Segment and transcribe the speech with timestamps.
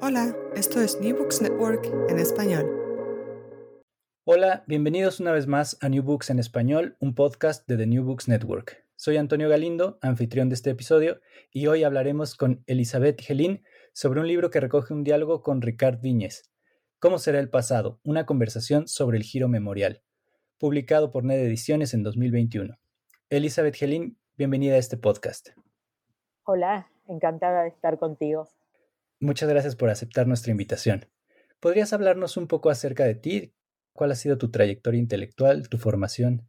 [0.00, 2.66] Hola, esto es New Books Network en español.
[4.24, 8.04] Hola, bienvenidos una vez más a New Books en español, un podcast de The New
[8.04, 8.84] Books Network.
[8.96, 14.28] Soy Antonio Galindo, anfitrión de este episodio, y hoy hablaremos con Elizabeth Gelín sobre un
[14.28, 16.50] libro que recoge un diálogo con Ricard Viñez.
[16.98, 18.00] ¿Cómo será el pasado?
[18.02, 20.02] Una conversación sobre el giro memorial,
[20.58, 22.78] publicado por NED Ediciones en 2021.
[23.30, 25.50] Elizabeth Gelín, bienvenida a este podcast.
[26.44, 28.48] Hola, encantada de estar contigo.
[29.24, 31.06] Muchas gracias por aceptar nuestra invitación.
[31.58, 33.54] ¿Podrías hablarnos un poco acerca de ti?
[33.94, 36.46] ¿Cuál ha sido tu trayectoria intelectual, tu formación?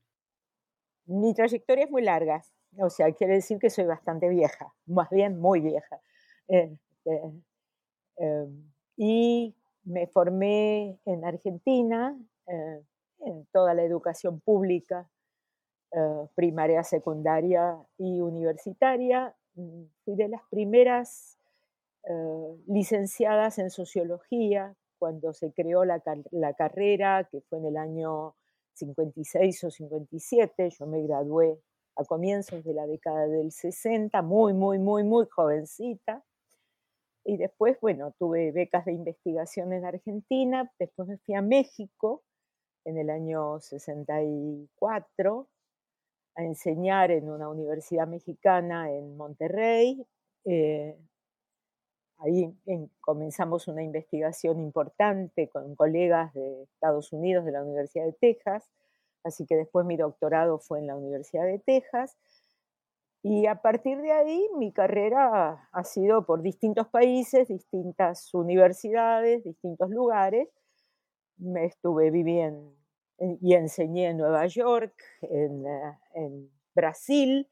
[1.06, 2.42] Mi trayectoria es muy larga,
[2.78, 6.02] o sea, quiere decir que soy bastante vieja, más bien muy vieja.
[6.50, 7.22] Este,
[8.18, 12.84] em, y me formé en Argentina, eh,
[13.20, 15.10] en toda la educación pública,
[15.94, 19.34] eh, primaria, secundaria y universitaria.
[19.54, 21.35] Mm, fui de las primeras
[22.08, 26.02] eh, licenciadas en sociología cuando se creó la,
[26.58, 28.36] carrera, que fue en el año
[28.74, 30.70] 56 o 57.
[30.70, 31.60] Yo me gradué
[31.96, 36.24] a comienzos de la década del 60, muy, muy, muy, muy jovencita.
[37.24, 42.24] Y después, bueno, tuve becas de investigación en Argentina, después me fui a México
[42.86, 45.48] en el año 64
[46.36, 50.06] a enseñar en una universidad mexicana en Monterrey.
[50.46, 51.00] Eh,
[52.18, 52.56] Ahí
[53.02, 58.70] comenzamos una investigación importante con colegas de Estados Unidos, de la Universidad de Texas,
[59.24, 62.18] así que después mi doctorado fue en la Universidad de Texas.
[63.22, 69.90] Y a partir de ahí mi carrera ha sido por distintos países, distintas universidades, distintos
[69.90, 70.48] lugares.
[71.38, 72.76] Me estuve viviendo
[73.20, 77.48] y enseñé en Nueva York, en, eh, en Brasil,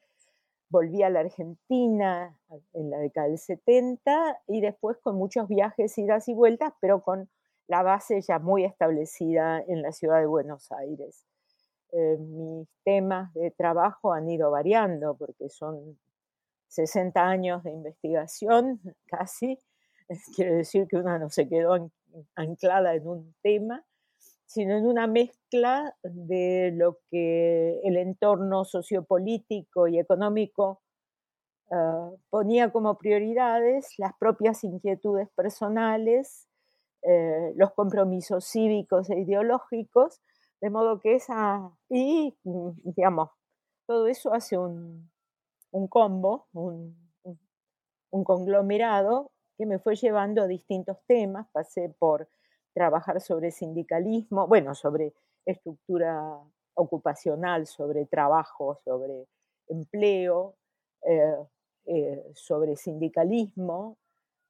[0.74, 2.36] volví a la Argentina
[2.74, 7.30] en la década del 70 y después con muchos viajes, idas y vueltas, pero con
[7.68, 11.28] la base ya muy establecida en la ciudad de Buenos Aires.
[11.92, 16.00] Eh, mis temas de trabajo han ido variando porque son
[16.70, 19.60] 60 años de investigación casi,
[20.36, 21.92] quiere decir que una no se quedó
[22.36, 23.86] anclada en un tema,
[24.54, 30.84] sino en una mezcla de lo que el entorno sociopolítico y económico
[31.72, 36.48] ah, ponía como prioridades, las propias inquietudes personales,
[37.02, 40.22] eh, los compromisos cívicos e ideológicos,
[40.62, 43.32] de modo que esa, y digamos,
[43.88, 45.10] todo eso hace un,
[45.90, 46.96] combo, un,
[48.12, 52.30] un conglomerado que me fue llevando a distintos temas, pasé por
[52.74, 55.14] trabajar sobre sindicalismo, bueno, sobre
[55.46, 56.40] estructura
[56.76, 59.28] ocupacional, sobre trabajo, sobre
[59.68, 60.56] empleo,
[61.06, 61.36] eh,
[61.86, 63.98] eh, sobre sindicalismo.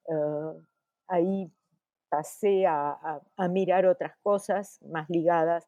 [0.07, 0.63] Eh,
[1.07, 1.51] ahí
[2.09, 5.67] pasé a, mirar otras cosas más ligadas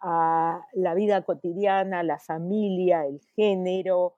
[0.00, 4.16] a la vida cotidiana, la familia, el género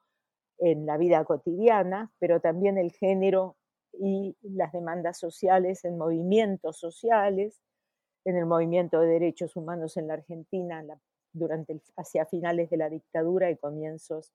[0.58, 3.56] en la vida cotidiana, pero también el género
[3.94, 7.62] y las demandas sociales en movimientos sociales,
[8.24, 10.84] en el movimiento de derechos humanos en la Argentina
[11.32, 14.32] durante hacia finales de la dictadura y comienzos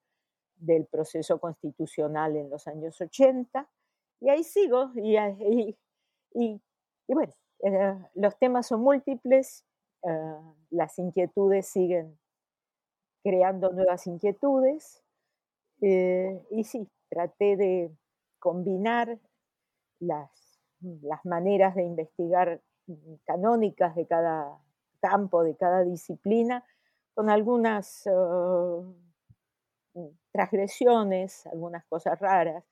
[0.56, 3.68] del proceso constitucional en los años 80.
[4.20, 5.16] Y ahí sigo, y,
[6.34, 6.60] y,
[7.08, 7.32] bueno,
[7.62, 9.64] eh, los temas son múltiples,
[10.02, 10.36] eh,
[10.70, 12.18] las inquietudes siguen
[13.22, 15.02] creando nuevas inquietudes,
[15.80, 17.90] eh, y sí, traté de
[18.38, 19.18] combinar
[20.00, 22.60] las, las maneras de investigar
[23.24, 24.58] canónicas de cada
[25.00, 26.64] campo, de cada disciplina,
[27.14, 28.94] con algunas uh,
[30.32, 32.64] transgresiones, algunas cosas raras,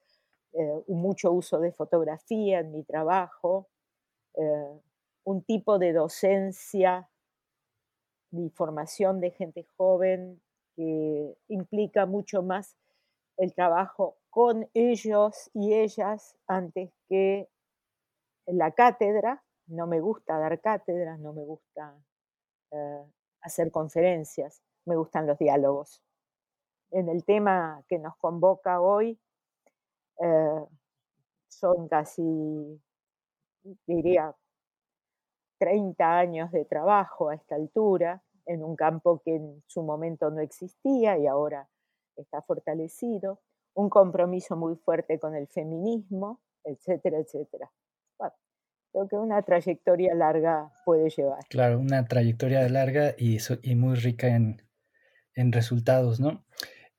[0.52, 3.68] eh, mucho uso de fotografía en mi trabajo,
[4.34, 4.80] eh,
[5.24, 7.10] un tipo de docencia,
[8.30, 10.40] de formación de gente joven
[10.74, 12.76] que implica mucho más
[13.36, 17.48] el trabajo con ellos y ellas antes que
[18.46, 21.94] la cátedra, no me gusta dar cátedras, no me gusta
[22.72, 23.04] eh,
[23.42, 26.02] hacer conferencias, me gustan los diálogos.
[26.90, 29.18] En el tema que nos convoca hoy,
[30.20, 30.64] eh,
[31.48, 32.80] son casi
[33.86, 34.34] diría,
[35.58, 40.40] 30 años de trabajo a esta altura, en un campo que en su momento no
[40.40, 41.68] existía y ahora
[42.16, 43.40] está fortalecido,
[43.74, 47.70] un compromiso muy fuerte con el feminismo, etcétera, etcétera.
[48.18, 48.34] Bueno,
[48.92, 51.40] creo que una trayectoria larga puede llevar.
[51.48, 54.62] Claro, una trayectoria larga y, y muy rica en,
[55.34, 56.44] en resultados, ¿no?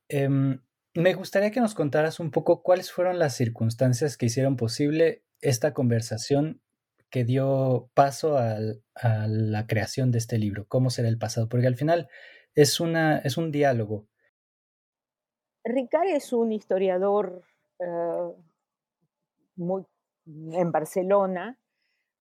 [0.09, 0.61] Em,
[0.93, 5.73] me gustaría que nos contaras un poco cuáles fueron las circunstancias que hicieron posible esta
[5.73, 6.61] conversación
[7.09, 8.57] que dio paso a
[9.27, 12.09] la creación de este libro, cómo será el pasado, porque al final
[12.53, 14.07] es, una, es un diálogo.
[15.63, 17.43] Ricard es un historiador
[17.79, 18.33] eh,
[19.55, 19.85] muy,
[20.25, 21.59] en Barcelona,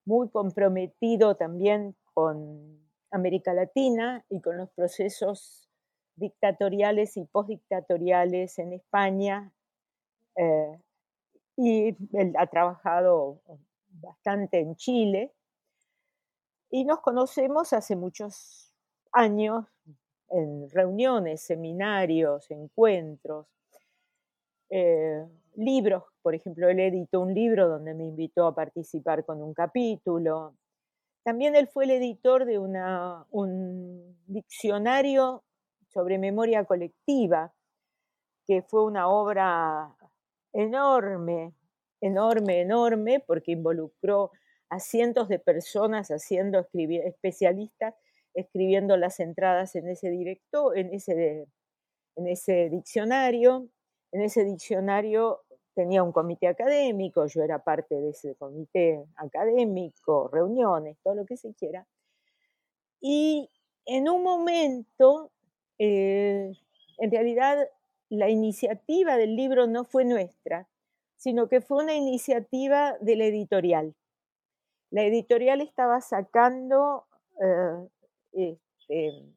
[0.07, 2.79] muy comprometido también con
[3.11, 5.69] América Latina y con los procesos
[6.15, 9.51] dictatoriales y postdictatoriales en España.
[10.37, 10.81] Eh,
[11.57, 13.41] y él ha trabajado
[13.89, 15.33] bastante en Chile
[16.69, 18.73] y nos conocemos hace muchos
[19.11, 19.65] años
[20.29, 23.47] en reuniones, seminarios, encuentros,
[24.69, 25.25] eh,
[25.57, 30.55] libros, por ejemplo, él editó un libro donde me invitó a participar con un capítulo.
[31.23, 35.43] También él fue el editor de un diccionario
[35.89, 37.53] sobre memoria colectiva,
[38.45, 39.93] que fue una obra
[40.53, 41.53] enorme,
[41.99, 44.31] enorme, enorme, porque involucró
[44.69, 47.95] a cientos de personas haciendo especialistas
[48.37, 51.47] escribiendo las entradas en ese directo, en ese,
[52.15, 53.67] en ese diccionario.
[54.13, 55.41] En ese diccionario
[55.77, 61.37] tenía un comité académico, yo era parte de ese comité académico, reuniones, todo lo que
[61.37, 61.85] se quiera.
[62.99, 63.51] Y
[63.85, 65.29] en un momento,
[65.77, 66.51] eh,
[66.97, 67.69] en realidad,
[68.09, 70.67] la iniciativa del libro no fue nuestra,
[71.15, 73.93] sino que fue una iniciativa de la editorial.
[74.89, 77.05] La editorial estaba sacando,
[77.39, 77.87] eh,
[78.31, 79.27] este,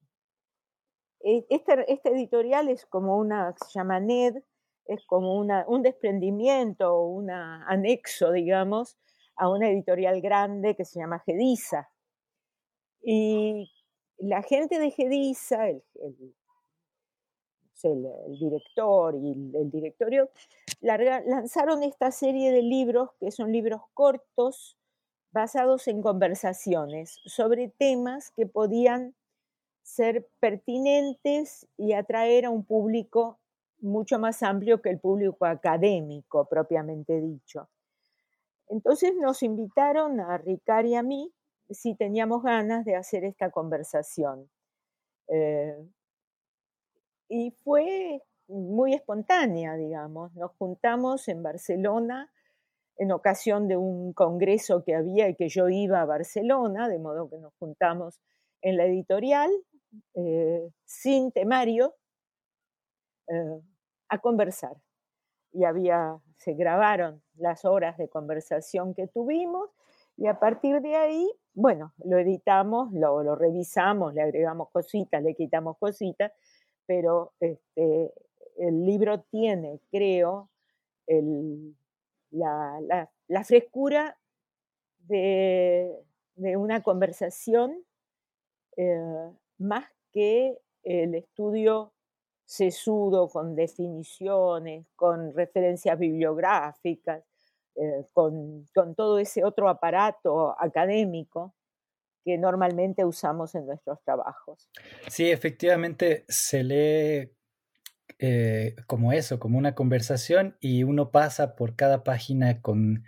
[1.20, 4.42] este, este, editorial es como una, se llama NED,
[4.86, 8.96] es como una, un desprendimiento, un anexo, digamos,
[9.36, 11.90] a una editorial grande que se llama Gedisa.
[13.02, 13.70] Y
[14.18, 15.82] la gente de Gedisa, el,
[17.82, 20.30] el, director y el, directorio,
[20.80, 24.76] lanzaron esta serie de libros, que son libros cortos,
[25.32, 29.14] basados en conversaciones sobre temas que podían
[29.82, 33.38] ser pertinentes y atraer a un público
[33.80, 37.68] mucho más amplio que el público académico propiamente dicho.
[38.68, 41.32] Entonces nos invitaron a Ricard y a mí
[41.70, 44.48] si teníamos ganas de hacer esta conversación.
[45.28, 45.76] Eh,
[47.28, 50.34] y fue muy espontánea, digamos.
[50.34, 52.30] Nos juntamos en Barcelona
[52.96, 57.30] en ocasión de un congreso que había y que yo iba a Barcelona, de modo
[57.30, 58.20] que nos juntamos
[58.60, 59.50] en la editorial,
[60.14, 61.94] eh, sin temario,
[63.30, 63.60] eh,
[64.08, 64.76] a conversar.
[65.52, 69.70] Y había, se grabaron las horas de conversación que tuvimos
[70.16, 75.78] y a partir de ahí, bueno, lo editamos, lo, revisamos, le agregamos cositas, le quitamos
[75.78, 76.32] cositas
[76.90, 78.12] pero este,
[78.58, 80.50] el libro tiene, creo,
[82.32, 84.18] la, frescura
[85.06, 85.94] de,
[86.34, 87.84] una conversación
[88.76, 91.92] eh, más que el estudio
[92.50, 97.22] sesudo con definiciones, con referencias bibliográficas,
[97.76, 98.66] eh, con,
[98.96, 101.54] todo ese otro aparato académico
[102.24, 104.68] que normalmente usamos en nuestros trabajos.
[105.06, 107.32] Sí, efectivamente se lee
[108.18, 113.04] eh, como eso, como una conversación y uno pasa por cada página con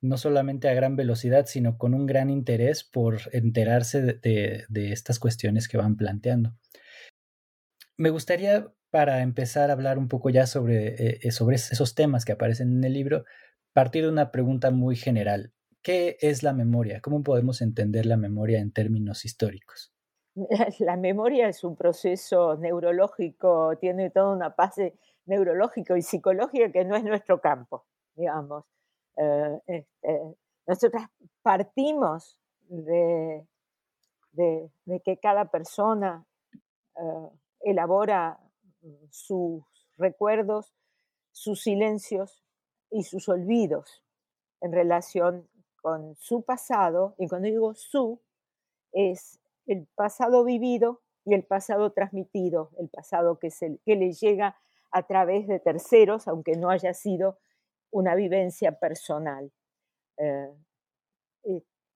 [0.00, 5.68] no solamente a gran velocidad, sino con un gran interés por enterarse de, estas cuestiones
[5.68, 6.54] que van planteando.
[7.98, 12.32] Me gustaría, para empezar a hablar un poco ya sobre, eh, eh, esos temas que
[12.32, 13.24] aparecen en el libro,
[13.72, 15.52] partir de una pregunta muy general.
[15.82, 17.00] ¿Qué es la memoria?
[17.00, 19.92] ¿Cómo podemos entender la memoria en términos históricos?
[20.78, 24.94] La memoria es un proceso neurológico, tiene toda una base
[25.26, 28.64] neurológica y psicológica que no es nuestro campo, digamos.
[29.16, 29.84] Eh,
[30.66, 31.08] nosotras
[31.42, 33.44] partimos de,
[35.04, 36.24] que cada persona
[37.60, 38.38] elabora
[39.10, 39.64] sus
[39.96, 40.74] recuerdos,
[41.32, 42.44] sus silencios
[42.90, 44.02] y sus olvidos
[44.60, 45.48] en relación
[45.80, 48.20] con su pasado, y cuando digo su,
[48.92, 54.56] es el pasado vivido y el pasado transmitido, el pasado que, se, que le llega
[54.90, 57.38] a través de terceros, aunque no haya sido
[57.90, 59.52] una vivencia personal.
[60.16, 60.50] Eh,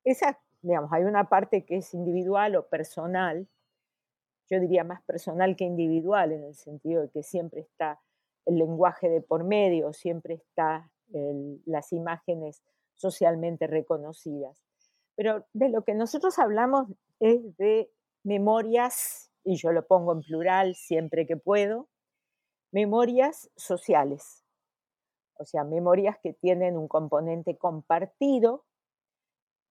[0.03, 3.47] esa, digamos, hay una parte que es individual o personal,
[4.49, 7.99] yo diría más personal que individual, en el sentido de que siempre está
[8.45, 10.89] el lenguaje de por medio, siempre está
[11.65, 12.63] las imágenes
[12.95, 14.63] socialmente reconocidas.
[15.15, 16.87] Pero de lo que nosotros hablamos
[17.19, 17.91] es de
[18.23, 21.87] memorias, y yo lo pongo en plural siempre que puedo,
[22.71, 24.43] memorias sociales,
[25.35, 28.65] o sea, memorias que tienen un componente compartido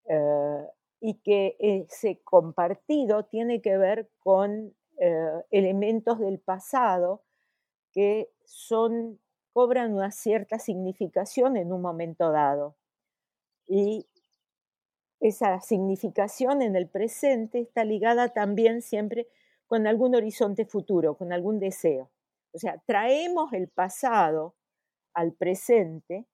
[0.05, 0.67] eh,
[1.05, 7.25] y que ese compartido tiene que ver con eh, elementos del pasado
[7.91, 9.19] que son,
[9.53, 12.77] cobran una cierta significación en un momento dado.
[13.67, 14.07] Y
[15.19, 19.27] esa significación en el presente está ligada también siempre
[19.67, 22.13] con algún horizonte futuro, con algún deseo.
[22.53, 24.55] O sea, traemos el pasado
[25.15, 26.27] al presente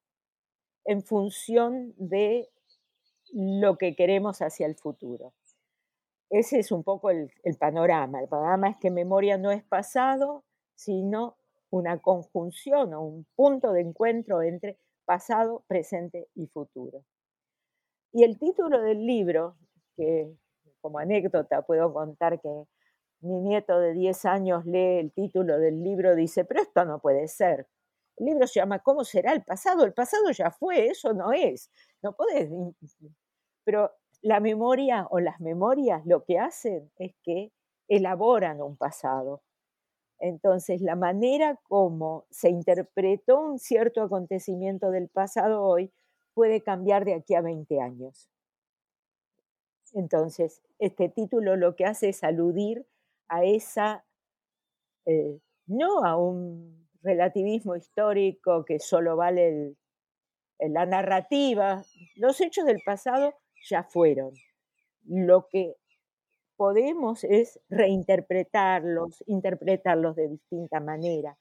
[0.85, 2.51] en función de
[3.33, 5.33] lo que queremos hacia el futuro.
[6.29, 8.21] Ese es un poco el, panorama.
[8.21, 10.43] El panorama es que memoria no es pasado,
[10.75, 11.37] sino
[11.71, 17.03] una conjunción o un punto de encuentro entre pasado, presente y futuro.
[18.11, 19.57] Y el título del libro,
[19.95, 20.31] que
[20.81, 22.65] como anécdota puedo contar que
[23.21, 27.27] mi nieto de 10 años lee el título del libro, dice, pero esto no puede
[27.27, 27.67] ser.
[28.17, 29.83] El libro se llama ¿Cómo será el pasado?
[29.83, 31.71] El pasado ya fue, eso no es.
[32.01, 32.49] No puedes.
[33.69, 33.91] Pero
[34.23, 37.51] la memoria o las memorias lo que hacen es que
[37.87, 39.43] elaboran un pasado.
[40.17, 45.93] Entonces, la manera como se interpretó un cierto acontecimiento del pasado hoy
[46.33, 48.27] puede cambiar de aquí a 20 años.
[49.93, 52.87] Entonces, este título lo que hace es aludir
[53.27, 54.03] a esa,
[55.05, 59.75] eh, no a un relativismo histórico que solo vale
[60.57, 61.83] la narrativa,
[62.15, 63.35] los hechos del pasado
[63.67, 64.33] ya fueron.
[65.05, 65.75] Lo que
[66.55, 71.37] podemos es reinterpretarlos, interpretarlos de distinta manera,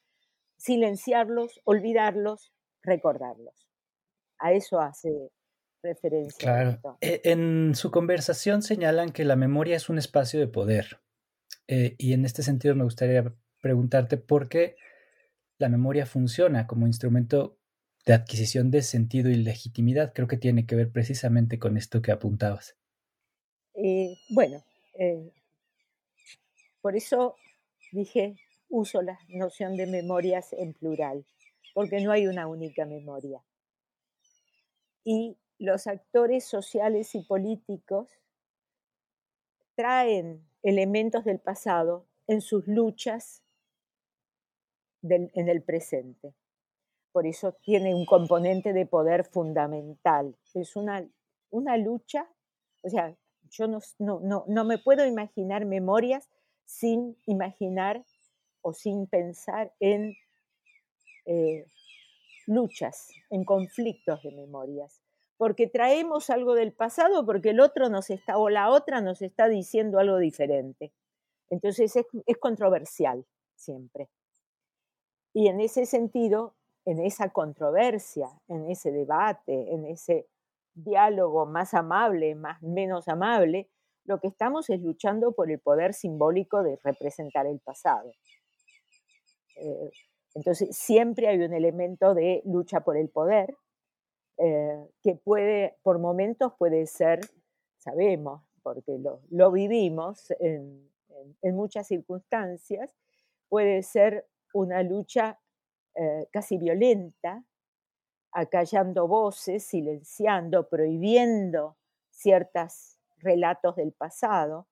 [0.57, 3.69] silenciarlos, olvidarlos, recordarlos.
[4.39, 5.31] A eso hace
[5.83, 6.39] referencia.
[6.39, 6.99] Claro.
[7.01, 11.01] E, en su conversación señalan que la memoria es un espacio de poder.
[11.67, 14.77] Eh, y en este sentido me gustaría preguntarte por qué
[15.59, 17.59] la memoria funciona como instrumento
[18.09, 20.15] de adquisición de sentido y legitimidad.
[20.15, 22.75] Creo que tiene que ver precisamente con esto que apuntabas.
[23.75, 24.65] Eh, bueno,
[26.81, 27.37] por eso
[27.93, 28.37] dije,
[28.71, 31.27] uso la noción de memorias en plural,
[31.75, 33.45] porque no hay una única memoria.
[35.05, 38.09] Y los actores sociales y políticos
[39.75, 43.43] traen elementos del pasado en sus luchas
[45.03, 46.33] en el presente.
[47.19, 50.37] Por eso tiene un componente de poder fundamental.
[50.55, 51.05] Es una,
[51.51, 52.29] una lucha,
[52.85, 53.13] o sea,
[53.51, 56.29] yo no, no, no, me puedo imaginar memorias
[56.65, 58.05] sin imaginar
[58.63, 60.15] o sin pensar en
[61.27, 61.67] eh,
[62.47, 65.03] luchas, en conflictos de memorias.
[65.39, 69.49] Porque traemos algo del pasado, porque el otro nos está, o la otra nos está
[69.49, 70.93] diciendo algo diferente.
[71.51, 74.09] Entonces es controversial siempre.
[75.35, 76.55] Y en ese sentido,
[76.89, 80.27] en esa controversia, en ese debate, en ese
[80.73, 83.69] diálogo más amable, más menos amable,
[84.05, 88.11] lo que estamos es luchando por el poder simbólico de representar el pasado.
[89.57, 89.91] Eh,
[90.35, 93.55] entonces, siempre hay un elemento de lucha por el poder,
[94.39, 97.21] eh, que puede, por momentos puede ser,
[97.77, 100.91] sabemos, porque lo, vivimos en,
[101.43, 102.91] en muchas circunstancias,
[103.51, 105.39] puede ser una lucha
[105.99, 107.45] eh, casi violenta,
[108.33, 111.77] acallando voces, silenciando, prohibiendo
[112.11, 114.69] ciertos relatos del pasado.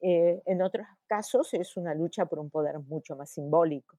[0.00, 3.98] Eh, en otros casos es una lucha por un poder mucho más simbólico,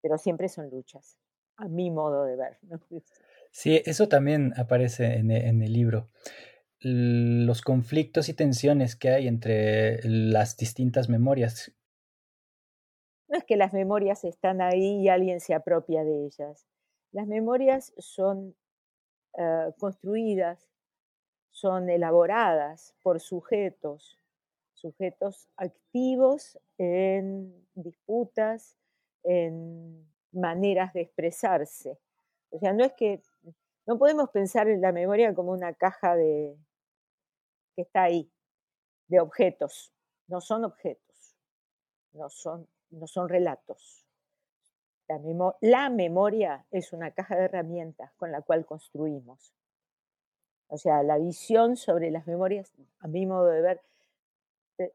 [0.00, 1.18] pero siempre son luchas,
[1.56, 2.58] a mi modo de ver.
[3.56, 6.08] Sí, eso también aparece en el libro
[6.84, 11.72] los conflictos y tensiones que hay entre las distintas memorias
[13.34, 16.68] no es que las memorias están ahí y alguien se apropia de ellas.
[17.10, 18.54] Las memorias son
[19.36, 20.70] eh, construidas,
[21.50, 24.16] son elaboradas por sujetos,
[24.74, 28.76] sujetos activos en disputas,
[29.24, 31.98] en maneras de expresarse.
[32.50, 33.20] O sea, no es que
[33.84, 36.56] no podemos pensar en la memoria como una caja de
[37.74, 38.30] que está ahí,
[39.08, 39.92] de objetos.
[40.28, 41.34] No son objetos,
[42.12, 44.04] no son no son relatos.
[45.60, 49.54] La, memoria es una caja de herramientas con la cual construimos.
[50.68, 53.82] O sea, la visión sobre las memorias, a mi modo de ver,
[54.78, 54.92] eh,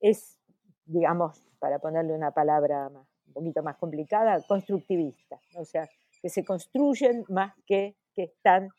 [0.00, 0.38] es,
[0.86, 5.38] digamos, para ponerle una palabra un poquito más complicada, constructivista.
[5.56, 5.88] O sea,
[6.22, 8.70] que se construyen más que que están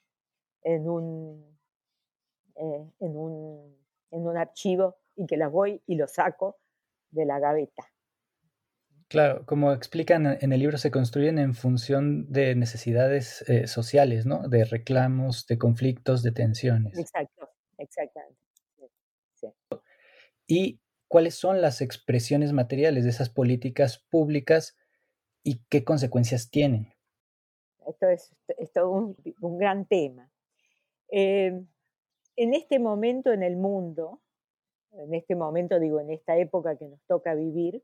[0.64, 1.58] en un,
[2.56, 3.78] eh, en un,
[4.12, 6.58] en un archivo y que las voy y los saco
[7.12, 7.84] de la gaveta.
[9.14, 14.50] Claro, como explican en el libro, se construyen en función de necesidades eh, sociales, ¿no?
[14.50, 16.98] De reclamos, de conflictos, de tensiones.
[16.98, 18.42] Exacto, exactamente.
[20.48, 24.76] ¿Y cuáles son las expresiones materiales de esas políticas públicas
[25.44, 26.92] y qué consecuencias tienen?
[27.86, 28.34] Esto es,
[28.74, 30.32] todo un, gran tema.
[31.12, 31.64] Eh,
[32.36, 34.24] en este momento en el mundo,
[34.94, 37.84] en este momento digo, en esta época que nos toca vivir,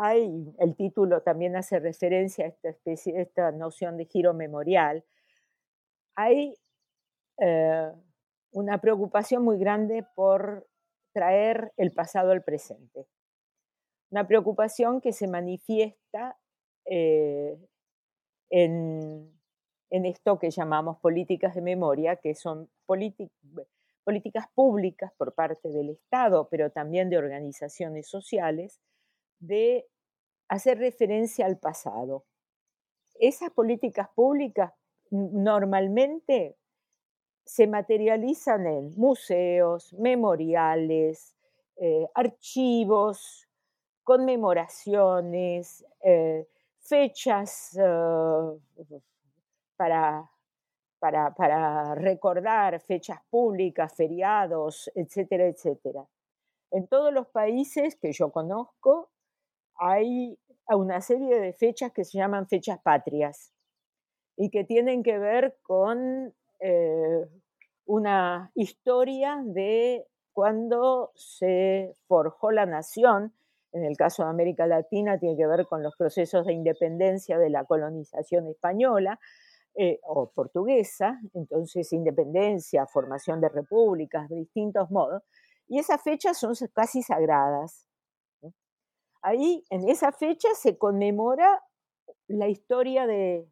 [0.00, 5.04] hay, el título también hace referencia a esta, especie, esta noción de giro memorial,
[6.14, 6.54] hay
[7.38, 7.92] eh,
[8.52, 10.68] una preocupación muy grande por
[11.12, 13.08] traer el pasado al presente.
[14.10, 16.38] Una preocupación que se manifiesta
[16.84, 17.58] eh,
[18.50, 19.32] en,
[19.90, 26.70] esto que llamamos políticas de memoria, que son políticas públicas por parte del Estado, pero
[26.70, 28.80] también de organizaciones sociales,
[29.38, 29.88] de
[30.48, 32.24] hacer referencia al pasado.
[33.14, 34.72] Esas políticas públicas
[35.10, 36.56] normalmente
[37.44, 41.34] se materializan en museos, memoriales,
[41.76, 43.48] eh, archivos,
[44.04, 46.46] conmemoraciones, eh,
[46.80, 49.00] fechas eh,
[49.76, 50.30] para,
[50.98, 56.06] para, para, recordar, fechas públicas, feriados, etcétera, etcétera.
[56.70, 59.10] En todos los países que yo conozco
[59.78, 63.52] hay una serie de fechas que se llaman fechas patrias
[64.36, 67.26] y que tienen que ver con eh,
[67.86, 73.32] una historia de cuando se forjó la nación.
[73.72, 77.50] En el caso de América Latina tiene que ver con los procesos de independencia de
[77.50, 79.18] la colonización española
[79.74, 85.22] eh, o portuguesa, entonces independencia, formación de repúblicas de distintos modos,
[85.68, 87.86] y esas fechas son casi sagradas.
[89.22, 91.62] Ahí, en esa fecha, se conmemora
[92.26, 93.48] la historia de,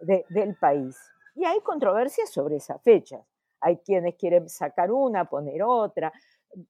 [0.00, 0.96] del país.
[1.34, 3.24] Y hay controversias sobre esas fechas.
[3.60, 6.12] Hay quienes quieren sacar una, poner otra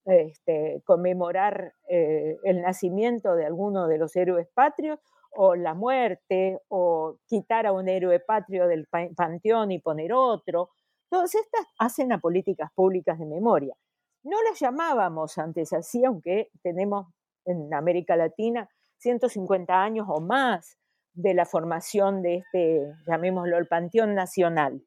[0.04, 4.98] este, conmemorar eh, el nacimiento de alguno de los héroes patrios
[5.30, 10.70] o la muerte o quitar a un héroe patrio del panteón y poner otro.
[11.08, 13.76] Todas estas hacen a políticas públicas de memoria.
[14.24, 17.06] No las llamábamos antes así, aunque tenemos
[17.46, 20.78] en América Latina 150 años o más
[21.12, 24.82] de la formación de este, llamémoslo, el Panteón Nacional.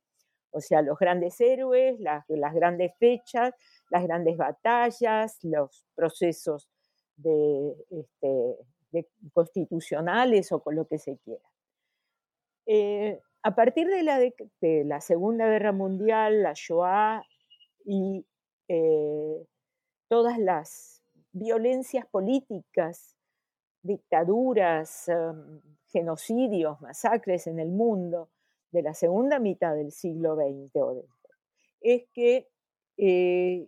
[0.52, 3.54] O sea, los grandes héroes, las, grandes fechas,
[3.89, 6.69] las grandes batallas, los procesos
[7.17, 11.43] de, este, constitucionales o con lo que se quiera.
[12.65, 17.24] Eh, a partir de la, de la, Segunda Guerra Mundial, la Shoah
[17.86, 18.26] y
[18.67, 19.45] eh,
[20.08, 20.99] todas las
[21.32, 23.15] violencias políticas,
[23.82, 28.30] dictaduras, em, genocidios, masacres en el mundo
[28.72, 31.08] de la segunda mitad del siglo XX,
[31.82, 32.48] es que
[32.98, 33.68] eh,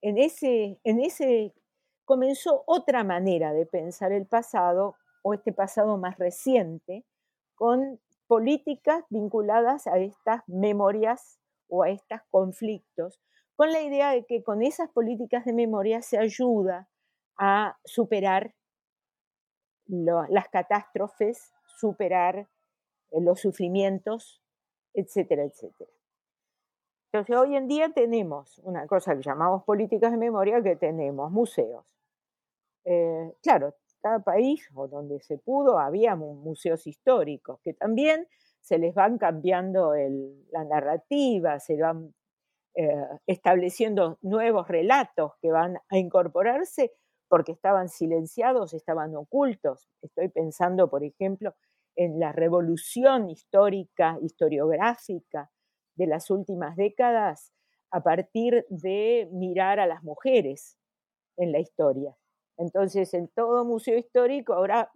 [0.00, 1.54] en ese, en ese
[2.04, 7.04] comenzó otra manera de pensar el pasado o este pasado más reciente
[7.54, 13.20] con políticas vinculadas a estas memorias o a estos conflictos,
[13.56, 16.88] con la idea de que con esas políticas de memoria se ayuda
[17.38, 18.54] a superar
[19.88, 22.48] las catástrofes, superar
[23.10, 24.42] eh, los sufrimientos,
[24.94, 25.90] etcétera, etcétera.
[27.12, 31.84] Entonces, hoy en día tenemos una cosa que llamamos políticas de memoria, que tenemos museos.
[32.84, 38.28] Eh, claro, cada país o donde se pudo había museos históricos que también
[38.60, 39.92] se les van cambiando
[40.50, 42.14] la narrativa, se van
[42.76, 42.94] eh,
[43.26, 46.92] estableciendo nuevos relatos que van a incorporarse
[47.28, 49.88] porque estaban silenciados, estaban ocultos.
[50.02, 51.54] Estoy pensando, por ejemplo,
[51.96, 55.50] en la revolución histórica, historiográfica
[55.94, 57.52] de las últimas décadas
[57.90, 60.76] a partir de mirar a las mujeres
[61.38, 62.14] en la historia.
[62.58, 64.90] Entonces, en todo museo histórico ahora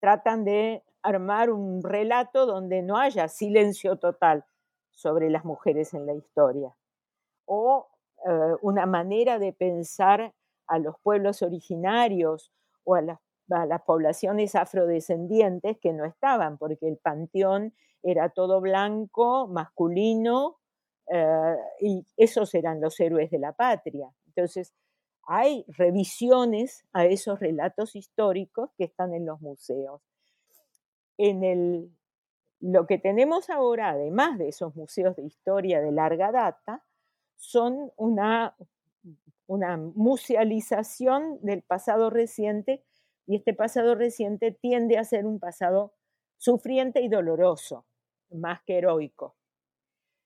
[0.00, 4.44] tratan de armar un relato donde no haya silencio total
[4.90, 6.74] sobre las mujeres en la historia.
[7.46, 7.88] O
[8.26, 10.32] eh, una manera de pensar
[10.66, 12.52] a los pueblos originarios
[12.84, 13.18] o a las,
[13.86, 20.56] poblaciones afrodescendientes que no estaban, porque el panteón era todo blanco, masculino,
[21.12, 24.10] eh, y esos eran los héroes de la patria.
[24.26, 24.72] Entonces,
[25.26, 30.00] hay revisiones a esos relatos históricos que están en los museos.
[31.18, 31.90] En el,
[32.60, 36.82] lo que tenemos ahora, además de esos museos de historia de larga data,
[37.36, 38.56] son una,
[39.46, 42.84] una musealización del pasado reciente
[43.26, 45.94] y este pasado reciente tiende a ser un pasado
[46.36, 47.86] sufriente y doloroso,
[48.30, 49.36] más que heroico.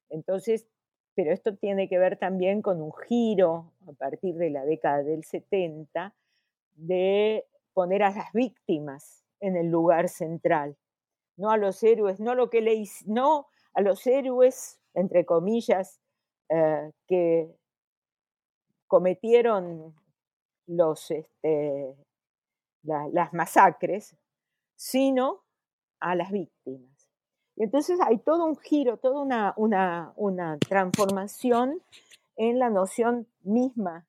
[0.09, 0.66] Entonces,
[1.14, 5.25] pero esto tiene que ver también con un giro a partir de la década del
[5.25, 6.14] 70
[6.77, 10.77] de poner a las víctimas en el lugar central,
[11.37, 16.01] no a los héroes, no lo que le no a los héroes entre comillas
[16.49, 17.55] eh, que
[18.87, 19.95] cometieron
[20.67, 21.97] los este,
[22.83, 24.17] las masacres,
[24.77, 25.43] sino
[26.01, 27.11] a las víctimas.
[27.57, 31.83] Y entonces hay todo un giro, toda una, una, una transformación
[32.37, 34.07] en la noción misma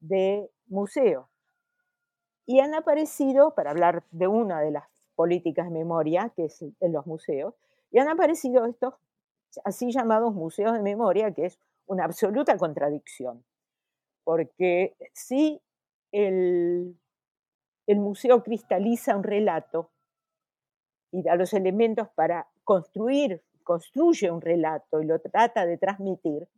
[0.00, 1.28] de museo.
[2.46, 4.84] Y han aparecido, para hablar de una de las
[5.16, 7.54] políticas de memoria, que es en los museos,
[7.90, 8.94] y han aparecido estos
[9.64, 13.44] así llamados museos de memoria, que es una absoluta contradicción.
[14.24, 15.60] Porque si
[16.12, 16.96] el,
[17.86, 19.90] el museo cristaliza un relato
[21.10, 26.48] y da los elementos para construir, construye un relato y lo trata de transmitir,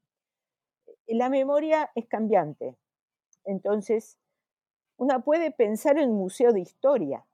[1.06, 2.76] la memoria es cambiante.
[3.44, 4.18] Entonces,
[4.96, 7.26] una puede pensar en un museo de historia,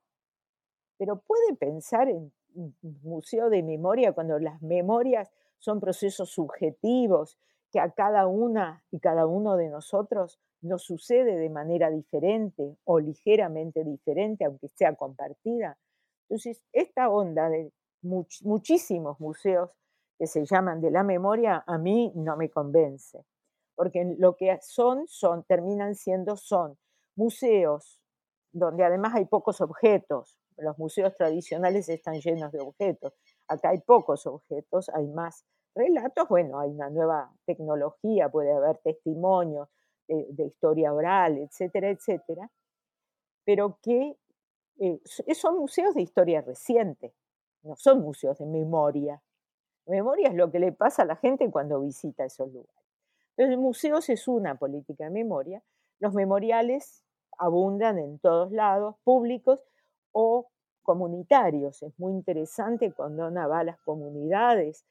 [0.98, 7.38] pero puede pensar en un museo de memoria cuando las memorias son procesos subjetivos
[7.70, 13.00] que a cada una y cada uno de nosotros nos sucede de manera diferente o
[13.00, 15.78] ligeramente diferente, aunque sea compartida.
[16.28, 19.70] Entonces, esta onda de muchísimos museos
[20.18, 23.24] que se llaman de la memoria, a mí no me convence,
[23.74, 26.76] porque lo que son, son, terminan siendo, son
[27.16, 28.00] museos
[28.52, 30.38] donde además hay pocos objetos.
[30.56, 33.14] Los museos tradicionales están llenos de objetos.
[33.48, 36.28] Acá hay pocos objetos, hay más relatos.
[36.28, 39.68] Bueno, hay una nueva tecnología, puede haber testimonios
[40.08, 42.50] de, historia oral, etcétera, etcétera.
[43.44, 44.16] Pero que
[44.78, 45.00] eh,
[45.34, 47.14] son museos de historia reciente
[47.62, 49.22] no son museos de memoria.
[49.86, 52.74] Memoria es lo que le pasa a la gente cuando visita esos lugares.
[53.36, 55.62] Entonces, museos es una política de memoria.
[55.98, 57.04] Los memoriales
[57.38, 59.64] abundan en todos lados, públicos
[60.12, 60.48] o
[60.82, 61.82] comunitarios.
[61.82, 64.84] Es muy interesante cuando uno va a las comunidades.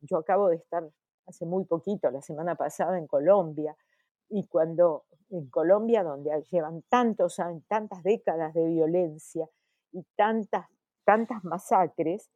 [0.00, 0.88] Yo acabo de estar
[1.26, 3.76] hace muy poquito, la semana pasada, en Colombia,
[4.28, 9.48] y cuando en Colombia, donde llevan tantos años, tantas décadas de violencia
[9.92, 10.66] y tantas
[11.10, 12.30] tantas masacres,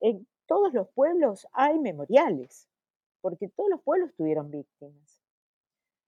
[0.00, 2.68] en todos los pueblos hay memoriales,
[3.20, 5.20] porque todos los pueblos tuvieron víctimas.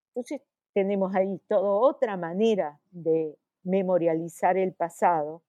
[0.08, 0.40] Entonces
[0.72, 5.42] tenemos ahí toda otra manera de memorializar el pasado.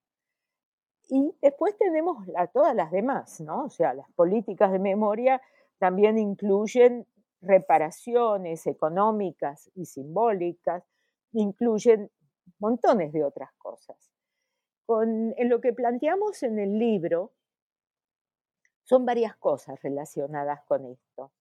[1.10, 3.66] Y después tenemos todas las demás, ¿no?
[3.66, 5.42] O sea, las políticas de memoria
[5.78, 7.06] también incluyen
[7.42, 10.84] reparaciones económicas y simbólicas,
[11.34, 12.10] incluyen
[12.60, 14.13] montones de otras cosas
[15.02, 17.32] en lo que planteamos en el libro
[18.84, 21.32] son varias cosas relacionadas con esto.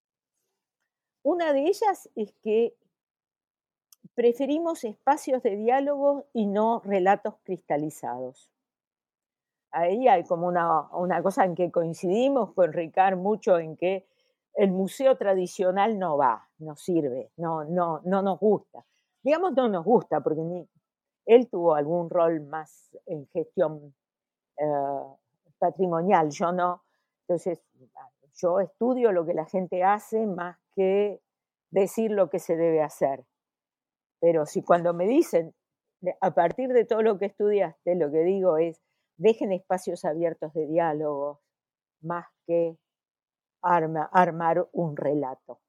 [1.25, 2.77] Una de ellas es que
[4.15, 8.51] preferimos espacios de diálogo y no relatos cristalizados.
[9.73, 14.07] Ahí hay como una, una cosa en que coincidimos con Ricard mucho en que
[14.55, 18.85] el museo tradicional no va, no sirve, no, no, no nos gusta.
[19.23, 20.69] Digamos no nos gusta, porque ni,
[21.27, 23.95] él tuvo algún rol más en gestión
[24.57, 24.65] eh,
[25.59, 26.83] patrimonial, yo no.
[27.23, 27.63] Entonces,
[28.35, 31.21] yo estudio lo que la gente hace más que
[31.71, 33.25] decir lo que se debe hacer.
[34.21, 35.55] Pero si cuando me dicen,
[36.21, 38.81] a partir de todo lo que estudiaste, lo que digo es,
[39.23, 41.41] dejen espacios abiertos de diálogo
[42.01, 42.77] más que
[43.63, 45.61] armar un relato.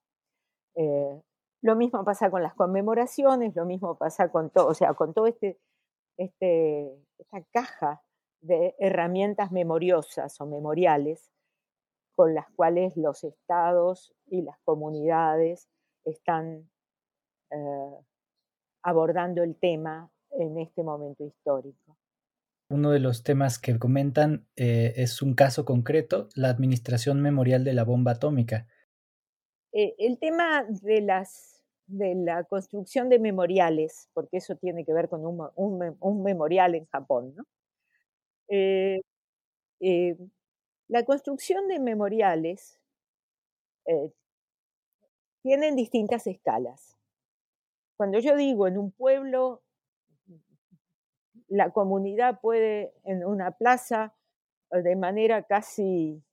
[0.76, 1.22] Eh,
[1.62, 5.28] lo mismo pasa con las conmemoraciones, lo mismo pasa con todo, o sea, con todo
[5.28, 5.60] este,
[6.18, 8.02] este, esta caja
[8.42, 11.32] de herramientas memoriosas o memoriales
[12.16, 15.70] con las cuales los estados y las comunidades
[16.06, 16.70] están
[17.52, 17.98] eh,
[18.84, 21.98] abordando el tema en este momento histórico.
[22.70, 27.74] Uno de los temas que comentan eh, es un caso concreto, la administración memorial de
[27.74, 28.68] la bomba atómica.
[29.72, 31.54] Eh, el tema de las
[31.88, 37.34] de la construcción de memoriales, porque eso tiene que ver con un, memorial en Japón.
[37.36, 37.44] ¿no?
[38.48, 39.02] Eh,
[39.80, 40.18] eh,
[40.88, 42.80] la construcción de memoriales,
[43.86, 44.12] eh,
[45.42, 46.98] tienen distintas escalas.
[47.98, 49.63] Cuando yo digo en un pueblo,
[51.48, 54.14] la comunidad puede en una plaza
[54.72, 56.24] de manera casi,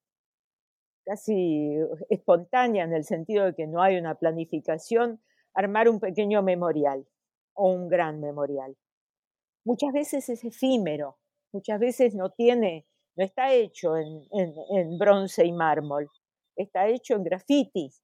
[1.04, 1.76] casi
[2.08, 5.20] espontánea en el sentido de que no hay una planificación,
[5.54, 7.06] armar un pequeño memorial
[7.54, 8.76] o un gran memorial.
[9.64, 11.18] Muchas veces es efímero,
[11.52, 16.08] muchas veces no tiene, no está hecho en, en bronce y mármol,
[16.56, 18.02] está hecho en grafitis.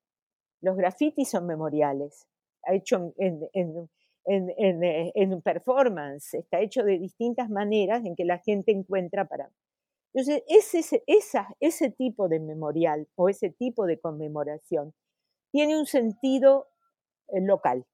[0.61, 3.15] Los grafitis son memoriales, está hecho
[4.27, 4.83] en, en,
[5.15, 9.51] en, performance, está hecho de distintas maneras en que la gente encuentra para...
[10.13, 14.95] Entonces, ese, esa, ese tipo de memorial o ese tipo de conmemoración
[15.53, 16.69] tiene un sentido
[17.29, 17.87] eh, local,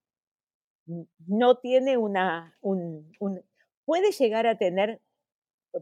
[1.27, 2.57] no tiene una...
[2.61, 3.12] Un,
[3.85, 5.01] puede llegar a tener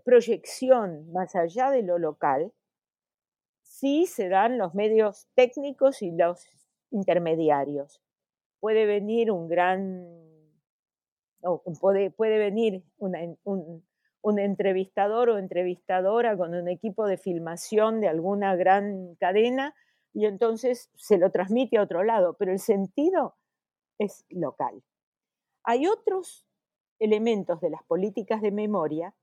[0.05, 2.53] proyección más allá de lo local
[3.63, 6.45] si se dan los medios técnicos y los
[6.91, 8.01] intermediarios.
[8.61, 10.30] Puede venir un gran
[11.42, 13.83] o puede, puede venir un,
[14.22, 19.74] un entrevistador o entrevistadora con un equipo de filmación de alguna gran cadena
[20.12, 23.37] y entonces se lo transmite a otro lado, pero el sentido
[23.98, 24.83] es local.
[25.64, 26.46] Hay otros
[26.98, 29.14] elementos de las políticas de memoria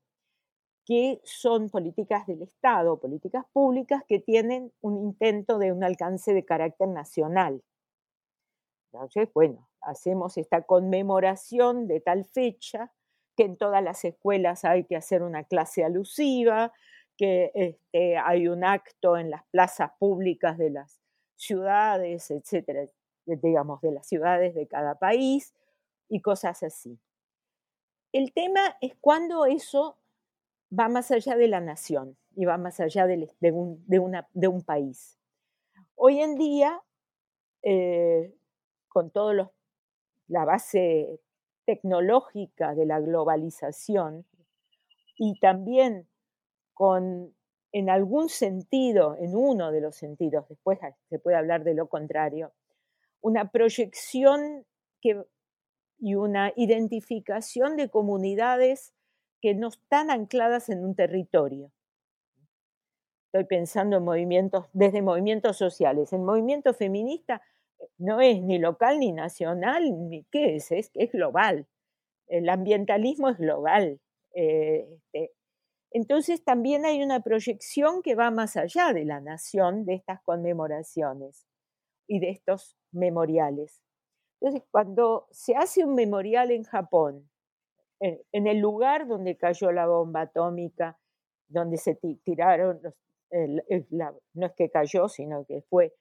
[0.86, 6.46] que son políticas del Estado, políticas públicas que tienen un intento de un alcance de
[6.46, 7.62] carácter nacional.
[8.92, 12.92] Entonces, bueno, hacemos esta conmemoración de tal fecha,
[13.36, 16.74] que en todas las escuelas hay que hacer una clase alusiva,
[17.18, 21.02] que este, hay un acto en las plazas públicas de las
[21.36, 22.88] ciudades, etcétera,
[23.26, 25.54] digamos, de las ciudades de cada país
[26.10, 27.00] y cosas así.
[28.12, 29.98] El tema es cuando eso
[30.78, 35.18] va más allá de la nación y va más allá de, un, de un, país.
[35.96, 36.82] Hoy en día,
[37.64, 38.37] eh,
[38.98, 39.50] con los
[40.28, 41.20] la base
[41.66, 44.26] tecnológica de la globalización
[45.18, 46.08] y también
[46.74, 47.36] con,
[47.72, 50.80] en algún sentido, en uno de los sentidos, después
[51.10, 52.54] se puede hablar de lo contrario,
[53.22, 54.66] una proyección
[56.00, 58.96] y una identificación de comunidades
[59.42, 61.72] que no están ancladas en un territorio.
[63.28, 66.12] Estoy pensando en movimientos, desde movimientos sociales.
[66.14, 67.44] En movimiento feminista
[67.98, 71.68] no es ni local ni nacional, ni qué es, es, es global.
[72.28, 74.00] El ambientalismo es global.
[74.34, 75.32] Eh, este,
[75.92, 81.48] entonces también hay una proyección que va más allá de la nación, de estas conmemoraciones
[82.08, 83.82] y de estos memoriales.
[84.40, 87.30] Entonces, cuando se hace un memorial en Japón,
[88.00, 91.00] en, el lugar donde cayó la bomba atómica,
[91.48, 92.80] donde se tiraron,
[93.32, 95.96] no es que cayó, sino que fue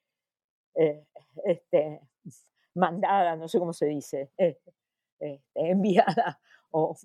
[0.77, 1.05] eh,
[1.45, 2.01] este,
[2.75, 4.59] mandada, no sé cómo se dice, eh,
[5.19, 6.97] este, enviada o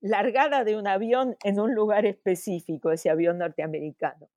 [0.00, 4.30] largada de un avión en un lugar específico, ese avión norteamericano.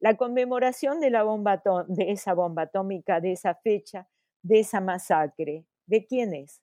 [0.00, 4.08] La conmemoración de, la bomba de esa bomba atómica, de esa fecha,
[4.42, 6.60] de esa masacre, ¿de quién es?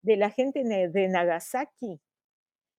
[0.00, 2.00] ¿De la gente de Nagasaki?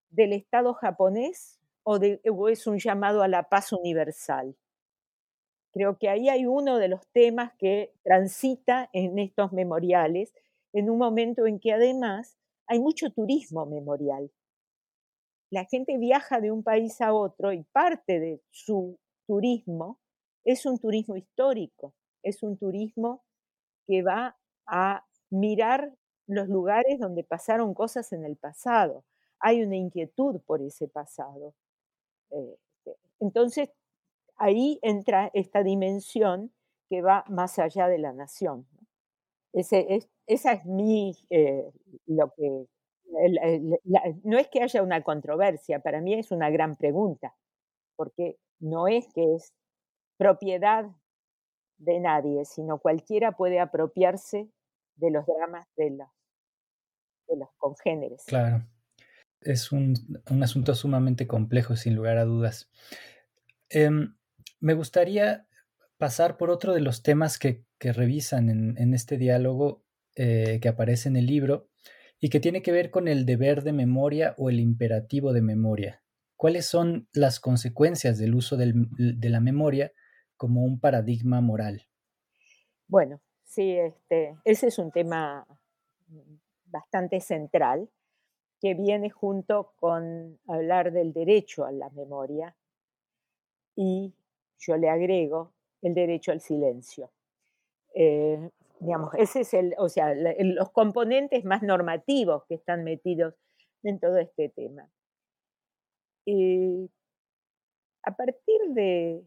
[0.09, 1.59] ¿Del Estado japonés?
[1.83, 4.55] ¿O, de, o es un llamado a la paz universal?
[5.71, 10.33] Creo que ahí hay uno de los temas que transita en estos memoriales,
[10.73, 14.31] en un momento en que además hay mucho turismo memorial.
[15.51, 19.99] La gente viaja de un país a otro y parte de su turismo
[20.43, 23.23] es un turismo histórico, es un turismo
[23.87, 25.93] que va a mirar
[26.27, 29.03] los lugares donde pasaron cosas en el pasado.
[29.39, 31.55] Hay una inquietud por ese pasado.
[32.31, 32.57] Eh,
[33.19, 33.69] entonces,
[34.39, 36.51] ahí entra esta dimensión
[36.89, 38.67] que va más allá de la nación.
[39.53, 39.71] Es,
[40.27, 41.71] esa es mi, eh,
[42.07, 42.65] lo que,
[44.23, 47.35] no es que haya una controversia, para mí es una gran pregunta,
[47.95, 49.53] porque no es que es
[50.17, 50.85] propiedad
[51.77, 54.49] de nadie, sino cualquiera puede apropiarse
[54.95, 58.23] de los dramas de los, congéneres.
[58.25, 58.65] Claro,
[59.41, 59.93] es un,
[60.29, 62.69] un asunto sumamente complejo, sin lugar a dudas.
[63.69, 64.15] Em,
[64.59, 65.47] me gustaría
[65.97, 71.15] pasar por otro de los temas que, revisan en, este diálogo eh, que aparece en
[71.15, 71.69] el libro
[72.19, 76.03] y que tiene que ver con el deber de memoria o el imperativo de memoria.
[76.35, 79.93] ¿Cuáles son las consecuencias del uso de la memoria
[80.35, 81.87] como un paradigma moral?
[82.87, 85.45] Bueno, sí, este, ese es un tema
[86.65, 87.89] bastante central
[88.59, 92.55] que viene junto con hablar del derecho a la memoria
[93.75, 94.13] y
[94.59, 97.11] yo le agrego el derecho al silencio.
[97.95, 103.33] Eh, digamos, ese es el, o sea, los componentes más normativos que están metidos
[103.83, 104.89] en todo este tema.
[108.03, 109.23] a partir de,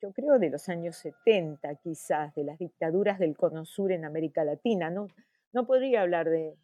[0.00, 4.44] yo creo, de los años 70, quizás, de las dictaduras del Cono Sur en América
[4.44, 5.08] Latina, no,
[5.52, 6.56] no podría hablar de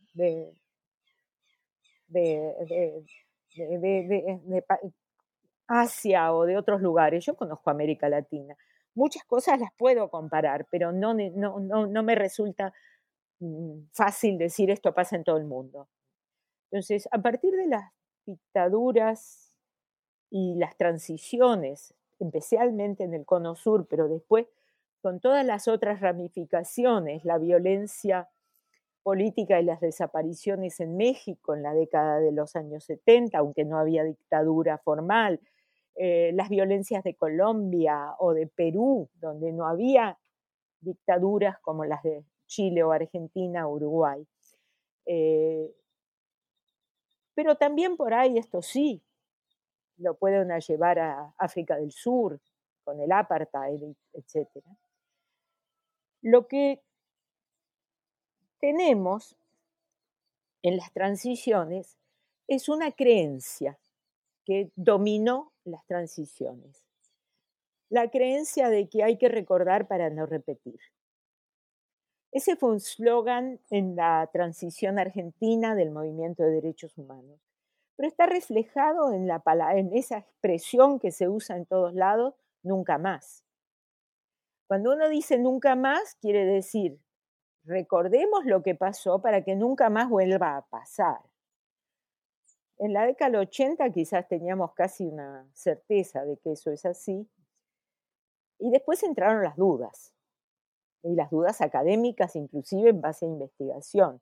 [5.80, 8.56] Asia o de otros lugares, yo conozco América Latina.
[8.94, 12.74] Muchas cosas las puedo comparar, pero no, no, no, no me resulta
[13.40, 15.88] mm, fácil decir esto pasa en todo el mundo.
[16.70, 17.90] Entonces, a partir de las
[18.26, 19.56] dictaduras
[20.30, 24.46] y las transiciones, especialmente en el Cono Sur, pero después
[25.02, 28.28] con todas las otras ramificaciones, la violencia
[29.02, 33.78] política y las desapariciones en México en la década de los años 70, aunque no
[33.78, 35.40] había dictadura formal,
[36.04, 40.18] eh, las violencias de Colombia o de Perú, donde no había
[40.80, 44.26] dictaduras como las de Chile o Argentina o Uruguay.
[45.06, 45.72] Eh,
[47.34, 49.00] pero también por ahí, esto sí,
[49.96, 52.40] lo pueden llevar a África del Sur,
[52.82, 54.48] con el apartheid, etc.
[56.20, 56.82] Lo que
[58.58, 59.36] tenemos
[60.62, 61.96] en las transiciones
[62.48, 63.78] es una creencia
[64.44, 66.84] que dominó las transiciones.
[67.88, 70.80] La creencia de que hay que recordar para no repetir.
[72.32, 77.38] Ese fue un slogan en la transición argentina del movimiento de derechos humanos,
[77.96, 79.42] pero está reflejado en, la,
[79.74, 83.44] en esa expresión que se usa en todos lados, nunca más.
[84.66, 86.98] Cuando uno dice nunca más, quiere decir,
[87.64, 91.20] recordemos lo que pasó para que nunca más vuelva a pasar.
[92.82, 97.30] En la década del 80 quizás teníamos casi una certeza de que eso es así.
[98.58, 100.12] Y después entraron las dudas,
[101.04, 104.20] y las dudas académicas inclusive en base a investigación.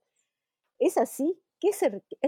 [0.78, 1.40] ¿Es así?
[1.58, 1.80] ¿Qué es,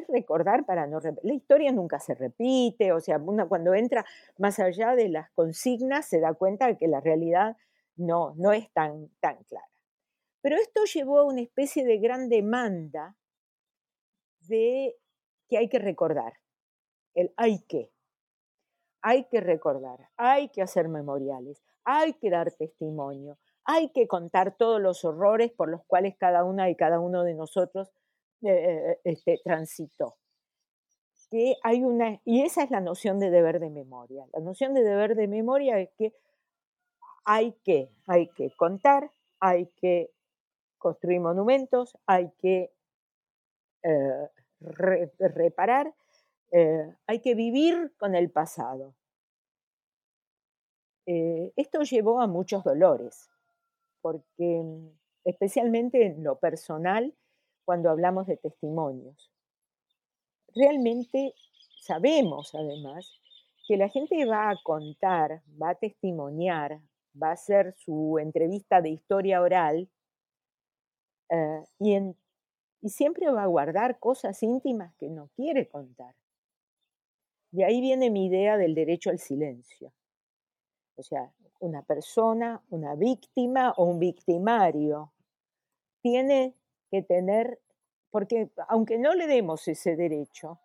[0.09, 1.31] recordar para no repetir?
[1.31, 4.07] La historia nunca se repite, o sea, cuando entra
[4.39, 7.59] más allá de las consignas se da cuenta de que la realidad
[7.97, 9.69] no, no es tan, tan clara.
[10.41, 13.17] Pero esto llevó a una especie de gran demanda
[14.41, 14.97] de
[15.53, 16.33] que hay que recordar,
[17.15, 17.93] el hay que.
[19.03, 23.37] Hay que recordar, hay que hacer memoriales, hay que dar testimonio,
[23.67, 27.35] hay que contar todos los horrores por los cuales cada una y cada uno de
[27.35, 27.91] nosotros
[28.41, 30.17] eh, eh, este, transitó.
[31.31, 34.25] Que hay una, y esa es la noción de deber de memoria.
[34.33, 36.15] La noción de deber de memoria es que
[37.27, 40.15] hay que, hay que contar, hay que
[40.79, 42.73] construir monumentos, hay que
[43.83, 44.29] eh,
[45.19, 45.95] reparar,
[46.53, 48.95] eh, hay que vivir con el pasado.
[51.07, 53.29] Eh, esto llevó a muchos dolores,
[54.01, 54.89] porque mm,
[55.25, 57.15] especialmente en lo personal,
[57.65, 59.31] cuando hablamos de testimonios.
[60.55, 61.35] Realmente
[61.81, 63.21] sabemos, además,
[63.67, 66.81] que la gente va a contar, va a testimoniar,
[67.21, 69.89] va a hacer su entrevista de historia oral
[71.31, 72.17] eh, y en
[72.83, 76.15] y siempre va a guardar cosas íntimas que no quiere contar.
[77.53, 79.93] De ahí viene mi idea del derecho al silencio.
[80.97, 85.13] O sea, una persona, una víctima o un victimario
[86.03, 86.57] tiene
[86.91, 87.61] que tener,
[88.11, 90.59] porque aunque no le demos ese derecho,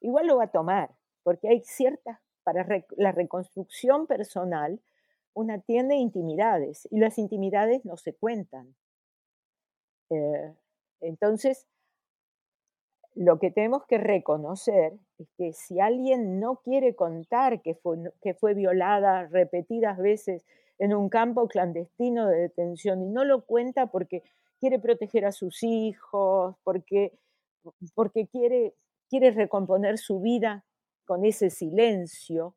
[0.00, 0.94] igual lo va a tomar,
[1.24, 2.66] porque hay ciertas, para
[2.96, 4.80] la reconstrucción personal,
[5.34, 8.74] una tiene intimidades y las intimidades no se cuentan.
[10.08, 10.54] Eh,
[11.00, 11.66] entonces,
[13.14, 19.26] lo que tenemos que reconocer es que si alguien no quiere contar que fue, violada
[19.26, 20.44] repetidas veces
[20.78, 24.22] en un campo clandestino de detención y no lo cuenta porque
[24.60, 27.18] quiere proteger a sus hijos, porque,
[28.30, 28.74] quiere,
[29.32, 30.64] recomponer su vida
[31.04, 32.54] con ese silencio,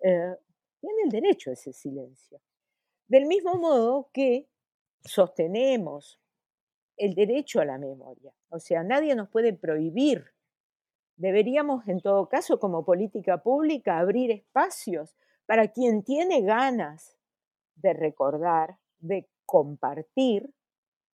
[0.00, 0.34] eh,
[0.80, 2.40] tiene el derecho a ese silencio.
[3.06, 4.48] Del mismo modo que
[5.04, 6.18] sostenemos
[6.96, 8.32] el derecho a la memoria.
[8.48, 10.26] O sea, nadie nos puede prohibir.
[11.16, 15.16] Deberíamos, en todo caso, como política pública, abrir espacios
[15.46, 17.16] para quien tiene ganas
[17.76, 20.52] de recordar, de compartir,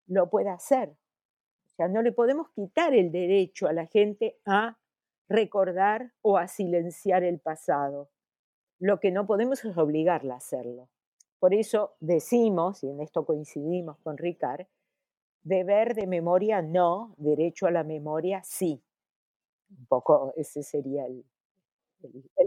[0.07, 0.91] lo pueda hacer.
[0.91, 4.79] O sea, no le podemos quitar el derecho a la gente a
[5.29, 8.11] recordar o a silenciar el pasado.
[8.79, 10.89] Lo que no podemos es obligarla a hacerlo.
[11.39, 14.67] Por eso decimos, y en esto coincidimos con Ricard,
[15.43, 18.83] Deber de memoria no, derecho a la memoria sí.
[19.71, 21.25] Un poco ese sería el,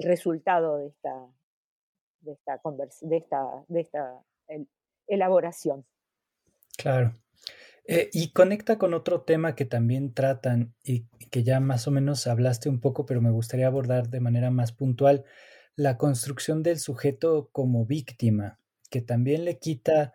[0.02, 1.28] resultado de esta,
[2.22, 2.62] de esta,
[3.02, 4.24] de esta, de esta
[5.08, 5.86] elaboración.
[6.78, 7.14] Claro.
[7.86, 12.28] Eh, y conecta con otro tema que también tratan y que ya más o menos
[12.28, 15.26] hablaste un poco, pero me gustaría abordar de manera más puntual,
[15.76, 20.14] la construcción del sujeto como víctima, que también le quita,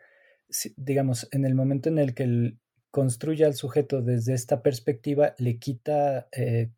[0.76, 2.59] digamos, en el momento en el que él
[2.91, 6.70] construye al sujeto desde esta perspectiva, le quita eh,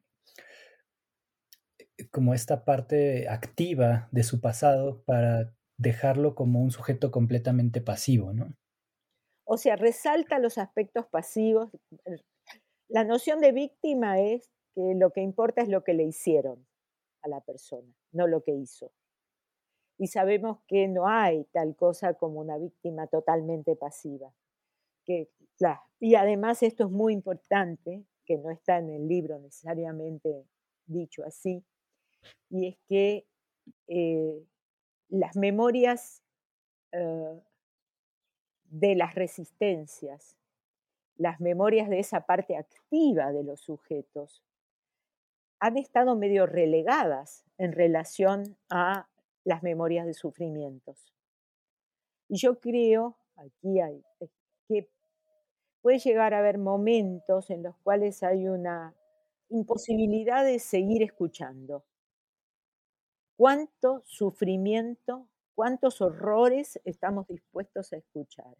[2.10, 8.54] como esta parte activa de su pasado para dejarlo como un sujeto completamente pasivo, ¿no?
[9.44, 11.70] O sea, resalta los aspectos pasivos.
[12.88, 16.66] La noción de víctima es que lo que importa es lo que le hicieron
[17.22, 18.92] a la persona, no lo que hizo.
[19.98, 24.32] Y sabemos que no hay tal cosa como una víctima totalmente pasiva.
[25.98, 30.46] Y además esto es muy importante, que no está en el libro necesariamente
[30.86, 31.64] dicho así,
[32.48, 33.26] y es que
[33.88, 34.46] eh,
[35.08, 36.22] las memorias
[36.92, 37.40] eh,
[38.64, 40.36] de las resistencias,
[41.16, 44.42] las memorias de esa parte activa de los sujetos,
[45.58, 49.08] han estado medio relegadas en relación a
[49.44, 51.12] las memorias de sufrimientos.
[52.28, 54.02] Y yo creo, aquí hay,
[54.70, 54.88] que
[55.82, 58.94] puede llegar a haber momentos en los cuales hay una
[59.48, 61.84] imposibilidad de seguir escuchando.
[63.36, 65.26] ¿Cuánto sufrimiento
[65.60, 68.56] cuántos horrores estamos dispuestos a escuchar.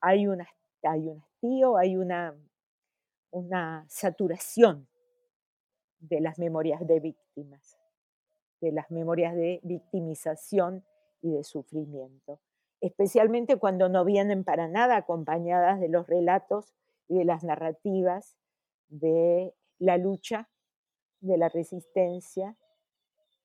[0.00, 2.32] Hay, un hastío, hay una,
[3.32, 4.86] una saturación
[5.98, 7.76] de las memorias de víctimas,
[8.60, 10.84] de las memorias de victimización
[11.22, 12.38] y de sufrimiento,
[12.86, 16.74] especialmente cuando no vienen para nada acompañadas de los relatos
[17.08, 18.36] y de las narrativas
[18.88, 20.50] de la lucha,
[21.20, 22.56] de la resistencia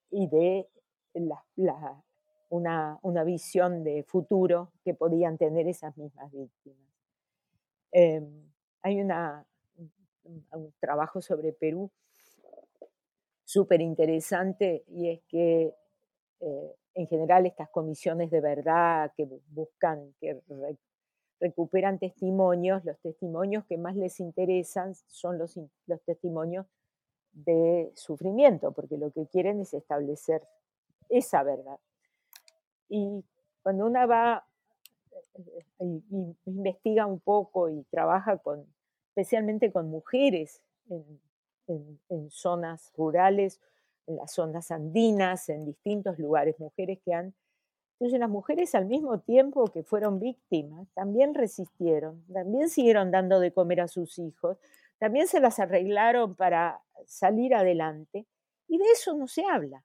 [0.10, 0.68] y de
[1.14, 2.04] la,
[2.50, 6.90] una, visión de futuro que podían tener esas mismas víctimas.
[7.94, 9.46] Em, hay una,
[10.24, 11.90] un, trabajo sobre Perú
[13.46, 15.74] súper interesante y es que
[16.42, 20.42] eh, en general estas comisiones de verdad que buscan, que
[21.40, 26.66] recuperan testimonios, los testimonios que más les interesan son los, los testimonios
[27.32, 30.46] de sufrimiento, porque lo que quieren es establecer
[31.08, 31.80] esa verdad.
[32.90, 33.24] Y
[33.64, 34.46] cuando una va
[35.80, 36.04] y,
[36.46, 38.66] investiga un poco y trabaja con,
[39.08, 41.22] especialmente con mujeres en,
[42.30, 43.62] zonas rurales,
[44.10, 47.34] en las zonas andinas, en distintos lugares, mujeres que han...
[47.94, 53.52] Entonces las mujeres al mismo tiempo que fueron víctimas, también resistieron, también siguieron dando de
[53.52, 54.58] comer a sus hijos,
[55.00, 58.26] también se las arreglaron para salir adelante,
[58.68, 59.84] y de eso no se habla.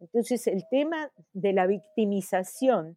[0.00, 2.96] Entonces, el tema de la victimización,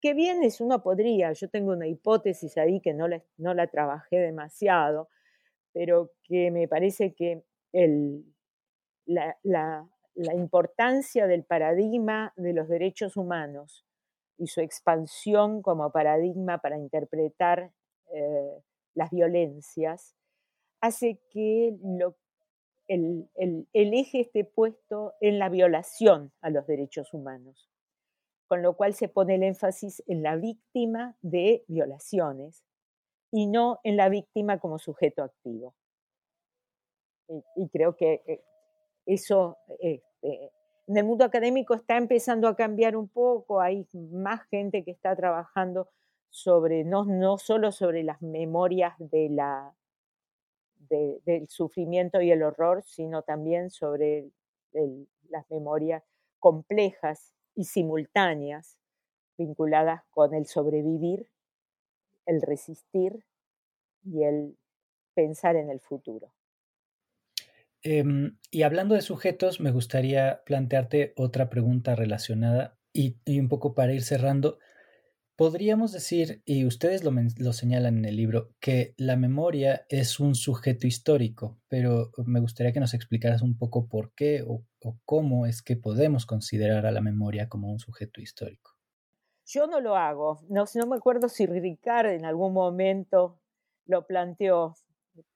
[0.00, 3.66] que bien es, uno podría, yo tengo una hipótesis ahí que no la, no la
[3.66, 5.08] trabajé demasiado,
[5.72, 7.42] pero que me parece que
[7.72, 8.24] el,
[9.10, 13.84] la, la, importancia del paradigma de los derechos humanos
[14.38, 17.72] y su expansión como paradigma para interpretar
[18.12, 18.62] eh,
[18.94, 20.14] las violencias
[20.80, 21.76] hace que
[22.88, 23.28] el,
[23.72, 27.68] eje esté puesto en la violación a los derechos humanos,
[28.48, 32.64] con lo cual se pone el énfasis en la víctima de violaciones
[33.30, 35.74] y no en la víctima como sujeto activo.
[37.54, 38.42] Y, creo que eh,
[39.06, 40.52] eso este,
[40.90, 45.14] en el mundo académico está empezando a cambiar un poco, hay más gente que está
[45.14, 45.88] trabajando
[46.30, 49.38] sobre, no, no solo sobre las memorias del
[51.48, 54.30] sufrimiento y el horror, sino también sobre
[55.28, 56.02] las memorias
[56.40, 58.76] complejas y simultáneas
[59.38, 61.30] vinculadas con el sobrevivir,
[62.26, 63.24] el resistir
[64.02, 64.56] y el
[65.14, 66.32] pensar en el futuro.
[67.82, 73.92] Em, y hablando de sujetos, me gustaría plantearte otra pregunta relacionada y un poco para
[73.92, 74.58] ir cerrando.
[75.40, 80.86] Podríamos decir, y ustedes lo, señalan en el libro, que la memoria es un sujeto
[80.86, 84.66] histórico, pero me gustaría que nos explicaras un poco por qué o,
[85.06, 88.72] cómo es que podemos considerar a la memoria como un sujeto histórico.
[89.46, 93.40] Yo no lo hago, no, me acuerdo si Ricard en algún momento
[93.86, 94.76] lo planteó,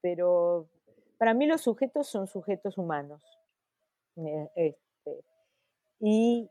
[0.02, 0.68] pero
[1.24, 3.22] para mí los sujetos son sujetos humanos.
[4.16, 5.24] Eh, este,
[5.98, 6.50] y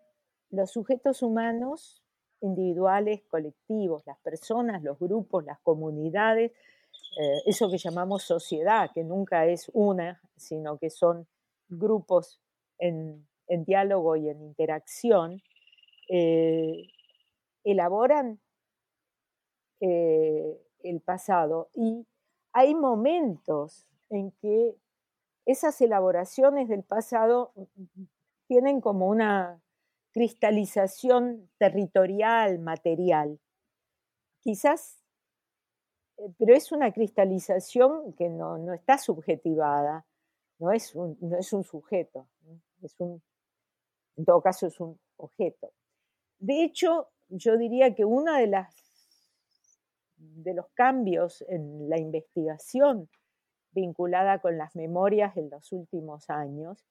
[0.50, 2.04] los sujetos humanos
[2.42, 6.54] individuales, colectivos, las personas, los grupos, las comunidades,
[7.22, 11.28] eh, eso que llamamos sociedad, que nunca es una, sino que son
[11.70, 12.42] grupos
[12.80, 15.40] en, diálogo y en interacción,
[16.10, 16.88] eh,
[17.64, 18.40] elaboran
[19.80, 22.08] el pasado y
[22.54, 24.76] hay momentos en que
[25.46, 27.54] esas elaboraciones del pasado
[28.48, 29.62] tienen como una
[30.14, 33.40] cristalización territorial, material.
[34.42, 35.02] Quizás,
[36.18, 40.06] eh, pero es una cristalización que no, está subjetivada,
[40.60, 42.28] no es, un, no es un sujeto,
[42.82, 43.22] es un,
[44.16, 45.74] en todo caso es un objeto.
[46.40, 48.76] De hecho, yo diría que uno de, las,
[50.16, 53.10] de los cambios en la investigación
[53.74, 56.86] vinculada con las memorias en los últimos años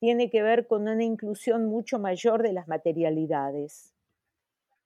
[0.00, 3.94] tiene que ver con una inclusión mucho mayor de las materialidades.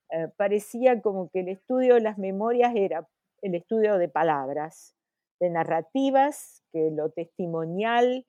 [0.09, 3.07] Eh, parecía como que el estudio de las memorias era
[3.41, 4.95] el estudio de palabras,
[5.39, 8.25] de narrativas, que lo testimonial,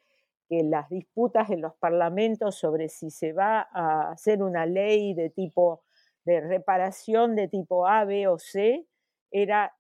[0.48, 5.30] que las disputas en los parlamentos sobre si se va a hacer una ley de
[5.30, 5.82] tipo
[6.24, 8.86] de reparación de tipo A, B o C,
[9.30, 9.74] era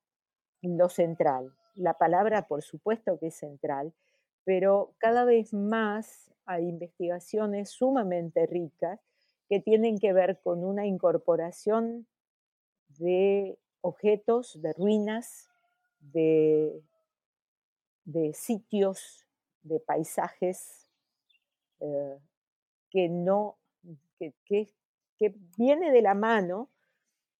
[0.62, 1.52] lo central.
[1.74, 3.92] La palabra, por supuesto que es central,
[4.44, 9.00] pero cada vez más hay investigaciones sumamente ricas
[9.48, 12.06] que tienen que ver con una incorporación
[12.98, 15.48] de objetos, de ruinas,
[16.00, 16.82] de,
[18.04, 19.26] de sitios,
[19.62, 20.86] de paisajes
[21.80, 22.18] eh,
[22.90, 23.56] que no,
[24.18, 24.32] que,
[25.18, 26.68] que viene de la mano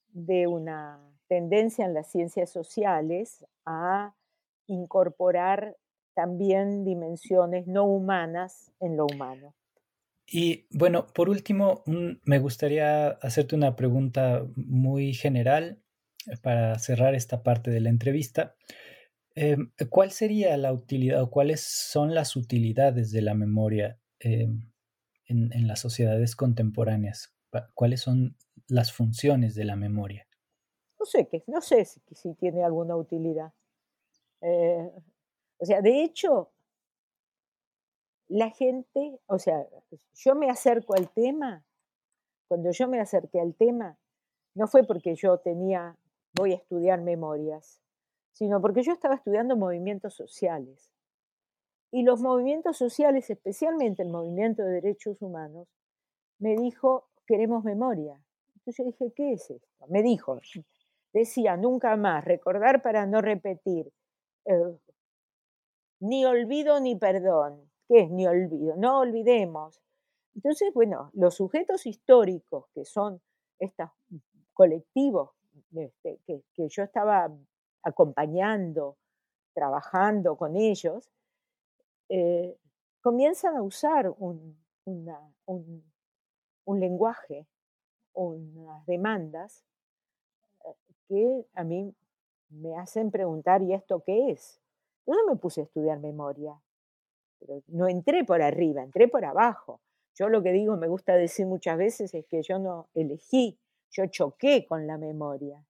[0.08, 4.14] de una tendencia en las ciencias sociales a
[4.66, 5.76] incorporar
[6.14, 9.54] también dimensiones no humanas en lo humano.
[10.26, 15.82] Y bueno, por último, me gustaría hacerte una pregunta muy general
[16.26, 18.56] eh, para cerrar esta parte de la entrevista.
[19.34, 24.70] Em, ¿Cuál sería la utilidad o cuáles son las utilidades de la memoria em,
[25.26, 27.34] en, las sociedades contemporáneas?
[27.74, 28.36] ¿Cuáles son
[28.68, 30.26] las funciones de la memoria?
[30.98, 33.52] No sé, no sé si, si tiene alguna utilidad.
[34.40, 34.90] Eh,
[35.58, 36.50] o sea, de hecho,
[38.28, 39.66] la gente, o sea,
[40.14, 41.64] yo me acerco al tema,
[42.48, 43.98] cuando yo me acerqué al tema,
[44.54, 45.96] no fue porque yo tenía,
[46.34, 47.80] voy a estudiar memorias,
[48.32, 50.90] sino porque yo estaba estudiando movimientos sociales.
[51.90, 55.68] Y los movimientos sociales, especialmente el movimiento de derechos humanos,
[56.38, 58.20] me dijo, queremos memoria.
[58.54, 59.86] Entonces yo dije, ¿qué es esto?
[59.88, 60.40] Me dijo,
[61.12, 63.92] decía, nunca más, recordar para no repetir,
[64.46, 64.78] eh,
[66.00, 67.70] ni olvido ni perdón.
[67.88, 68.76] ¿Qué es ni olvido?
[68.76, 69.80] No olvidemos.
[70.34, 73.20] Entonces, bueno, los sujetos históricos, que son
[73.58, 73.90] estos
[74.52, 75.30] colectivos
[75.74, 77.30] este, que, yo estaba
[77.82, 78.96] acompañando,
[79.54, 81.10] trabajando con ellos,
[82.08, 82.56] eh,
[83.00, 84.58] comienzan a usar un,
[86.64, 87.46] un lenguaje,
[88.14, 89.64] unas demandas
[90.64, 90.74] eh,
[91.08, 91.94] que a mí
[92.54, 94.60] me hacen preguntar, ¿y esto qué es?
[95.06, 96.58] no me puse a estudiar memoria,
[97.38, 99.80] pero no entré por arriba, entré por abajo.
[100.14, 103.58] Yo lo que digo, me gusta decir muchas veces, es que yo no elegí,
[103.90, 105.62] yo choqué con la memoria.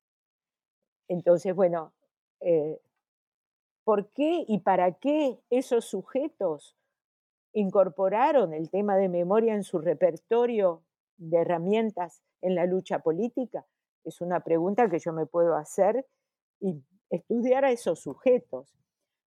[1.09, 1.93] Entonces, bueno,
[2.41, 2.81] eh,
[3.85, 6.77] ¿por qué y para qué esos sujetos
[7.53, 10.83] incorporaron el tema de memoria en su repertorio
[11.17, 13.67] de herramientas en la lucha política?
[14.05, 16.07] Es una pregunta que yo me puedo hacer
[16.61, 18.75] y estudiar a esos sujetos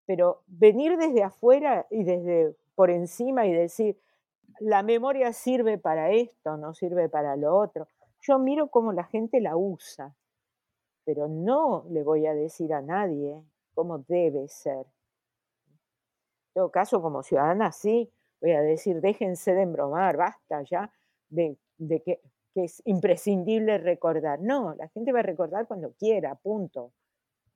[0.05, 3.99] pero venir desde afuera y desde por encima y decir,
[4.59, 7.87] la memoria sirve para esto, no sirve para lo otro.
[8.21, 10.15] Yo miro cómo la gente la usa,
[11.03, 13.41] pero no le voy a decir a nadie
[13.73, 14.85] cómo debe ser.
[16.47, 18.11] En todo caso, como ciudadana, sí,
[18.41, 20.91] voy a decir, déjense de embromar, basta ya
[21.29, 21.57] de,
[22.05, 22.21] que,
[22.55, 24.39] es imprescindible recordar.
[24.39, 26.93] No, la gente va a recordar cuando quiera, punto.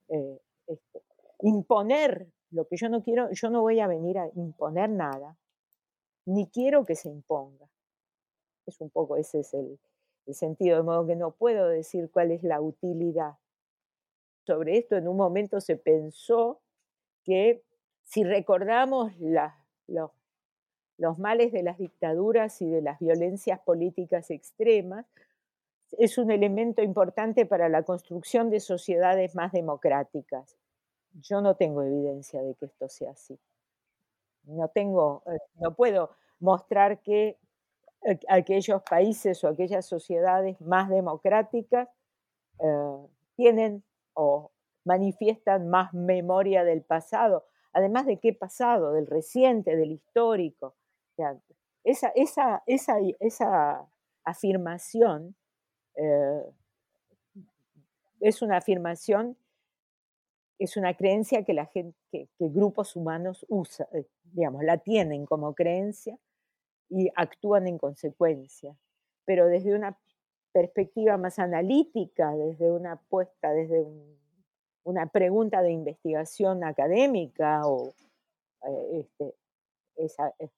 [0.09, 1.01] Eh, este,
[1.41, 5.37] imponer lo que yo no quiero, yo no voy a venir a imponer nada,
[6.25, 7.69] ni quiero que se imponga.
[8.65, 9.79] Es un poco, ese es el,
[10.31, 13.37] sentido, de modo que no puedo decir cuál es la utilidad.
[14.45, 16.61] Sobre esto en un momento se pensó
[17.23, 17.63] que
[18.03, 20.11] si recordamos los,
[20.97, 25.07] los males de las dictaduras y de las violencias políticas extremas,
[25.97, 30.57] es un elemento importante para la construcción de sociedades más democráticas.
[31.21, 33.39] Yo no tengo evidencia de que esto sea así.
[34.43, 37.37] No tengo, eh, no puedo mostrar que
[38.29, 41.89] aquellos países o aquellas sociedades más democráticas
[42.59, 43.83] eh, tienen
[44.13, 44.51] o
[44.85, 50.75] manifiestan más memoria del pasado, además de qué pasado, del reciente, del histórico.
[51.83, 53.87] esa, esa, esa, esa,
[54.23, 55.35] afirmación
[58.19, 59.37] es una afirmación
[60.59, 65.55] es una creencia que la gente, que, grupos humanos usan, eh, digamos, la tienen como
[65.55, 66.19] creencia
[66.89, 68.75] y actúan en consecuencia.
[69.25, 69.97] Pero desde una
[70.51, 73.85] perspectiva más analítica, desde una apuesta, desde
[74.83, 77.93] una pregunta de investigación académica o
[78.67, 79.35] eh, este,
[79.95, 80.49] eh,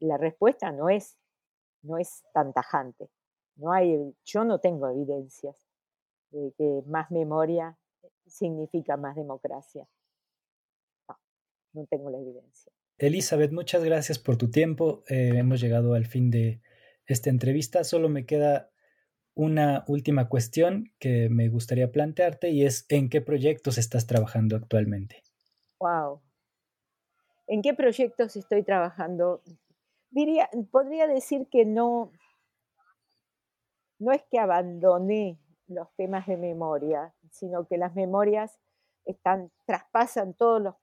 [0.00, 1.16] la respuesta no es,
[1.82, 3.08] no es tan tajante.
[3.56, 5.68] No hay, yo no tengo evidencias
[6.30, 7.78] de que más memoria
[8.26, 9.86] significa más democracia.
[11.08, 11.18] No,
[11.72, 12.72] no tengo la evidencia.
[12.98, 15.02] Elizabeth, muchas gracias por tu tiempo.
[15.08, 16.60] Eh, hemos llegado al fin de
[17.06, 17.84] esta entrevista.
[17.84, 18.70] Solo me queda
[19.34, 25.22] una última cuestión que me gustaría plantearte y es ¿en qué proyectos estás trabajando actualmente?
[25.80, 26.20] Wow.
[27.46, 29.42] ¿En qué proyectos estoy trabajando?
[30.10, 32.12] Diría, podría decir que no,
[33.98, 38.58] no es que abandoné los temas de memoria, sino que las memorias
[39.66, 40.74] traspasan todos los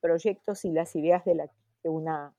[0.00, 1.48] proyectos y las ideas de la
[1.82, 2.34] que una,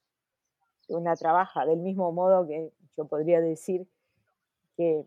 [0.88, 3.88] una trabaja, del mismo modo que yo podría decir
[4.78, 5.06] que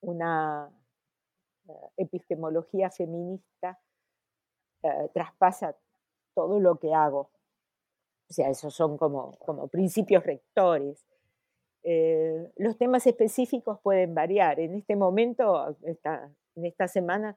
[0.00, 0.70] una
[1.68, 3.80] eh, epistemología feminista
[4.82, 5.76] eh, traspasa
[6.34, 7.30] todo lo que hago.
[8.28, 11.04] O sea, esos son como, como principios rectores.
[11.82, 14.60] Eh, los temas específicos pueden variar.
[14.60, 17.36] En este momento, en esta semana,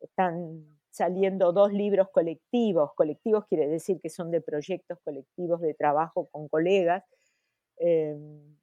[0.00, 2.92] están saliendo dos libros colectivos.
[2.94, 7.04] Colectivos quiere decir que son de proyectos colectivos de trabajo con colegas.
[7.78, 8.56] Em,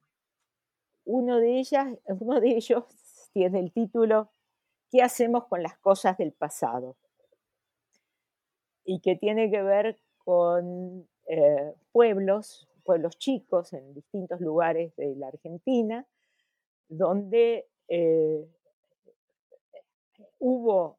[1.04, 1.58] uno, de
[2.56, 2.84] ellos
[3.32, 4.30] tiene el título
[4.90, 6.96] ¿Qué hacemos con las cosas del pasado?
[8.84, 15.28] Y que tiene que ver con eh, pueblos, pueblos chicos en distintos lugares de la
[15.28, 16.06] Argentina,
[16.88, 18.46] donde eh,
[20.38, 20.98] hubo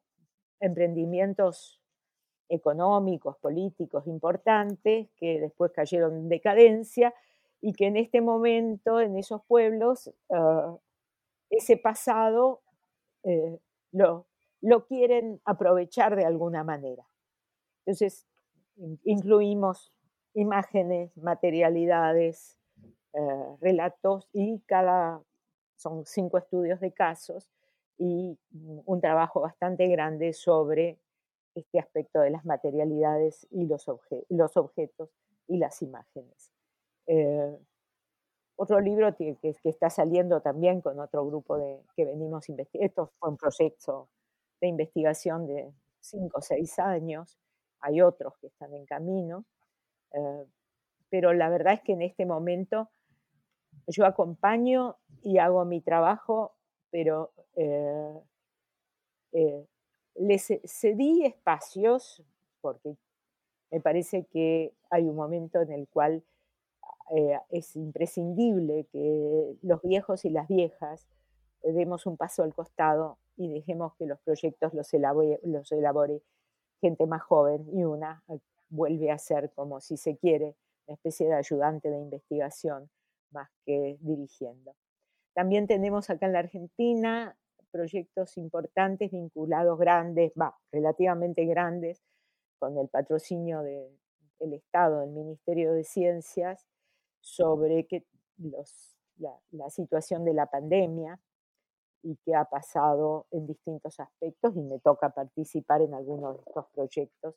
[0.59, 1.81] emprendimientos
[2.49, 7.13] económicos, políticos importantes que después cayeron en decadencia
[7.61, 10.77] y que en este momento en esos pueblos ah,
[11.49, 12.61] ese pasado
[13.23, 13.59] eh,
[13.91, 14.27] lo,
[14.61, 17.05] lo quieren aprovechar de alguna manera.
[17.85, 18.25] Entonces,
[19.03, 19.93] incluimos
[20.33, 22.57] imágenes, materialidades,
[23.13, 25.21] eh, relatos y cada,
[25.75, 27.49] son cinco estudios de casos
[27.97, 28.37] y
[28.85, 30.99] un trabajo bastante grande sobre
[31.55, 35.09] este aspecto de las materialidades y los, objetos
[35.47, 36.51] y las imágenes.
[37.05, 37.55] Eh,
[38.55, 43.11] otro libro que, que, está saliendo también con otro grupo de, que venimos investigando, esto
[43.19, 44.09] fue un proyecto
[44.61, 47.37] de investigación de cinco o seis años,
[47.79, 49.45] hay otros que están en camino,
[50.13, 50.45] eh,
[51.09, 52.89] pero la verdad es que en este momento
[53.87, 56.55] yo acompaño y hago mi trabajo,
[56.89, 58.19] pero eh,
[59.33, 59.67] eh,
[60.15, 62.23] les cedí espacios
[62.61, 62.95] porque
[63.71, 66.23] me parece que hay un momento en el cual
[67.49, 71.05] es imprescindible que los viejos y las viejas
[71.61, 76.23] demos un paso al costado y dejemos que los proyectos los elabore, los elabore
[76.81, 78.23] gente más joven y una
[78.73, 80.55] vuelve a ser como si se quiere
[80.87, 82.89] una especie de ayudante de investigación
[83.31, 84.75] más que dirigiendo.
[85.33, 87.37] También tenemos acá en la Argentina
[87.71, 92.03] proyectos importantes vinculados grandes, va, relativamente grandes,
[92.59, 96.67] con el patrocinio del Estado, del Ministerio de Ciencias,
[97.19, 98.05] sobre que
[98.37, 101.19] los, la, la situación de la pandemia
[102.03, 106.65] y qué ha pasado en distintos aspectos y me toca participar en algunos de estos
[106.73, 107.35] proyectos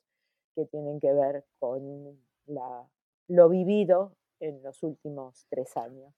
[0.57, 2.19] que tienen que ver con
[3.27, 6.13] lo vivido en los últimos tres años.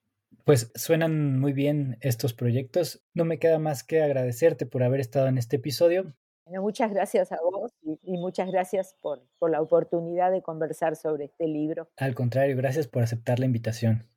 [0.46, 3.04] Pues suenan muy bien estos proyectos.
[3.14, 6.14] No me queda más que agradecerte por haber estado en este episodio.
[6.46, 11.26] muchas gracias a vos y, y muchas gracias por, por la oportunidad de conversar sobre
[11.26, 11.90] este libro.
[11.98, 14.08] Al contrario, gracias por aceptar la invitación.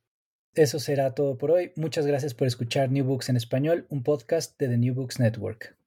[0.55, 1.73] Eso será todo por hoy.
[1.77, 5.82] Muchas gracias por escuchar New Books en español, un podcast de The New Books Network.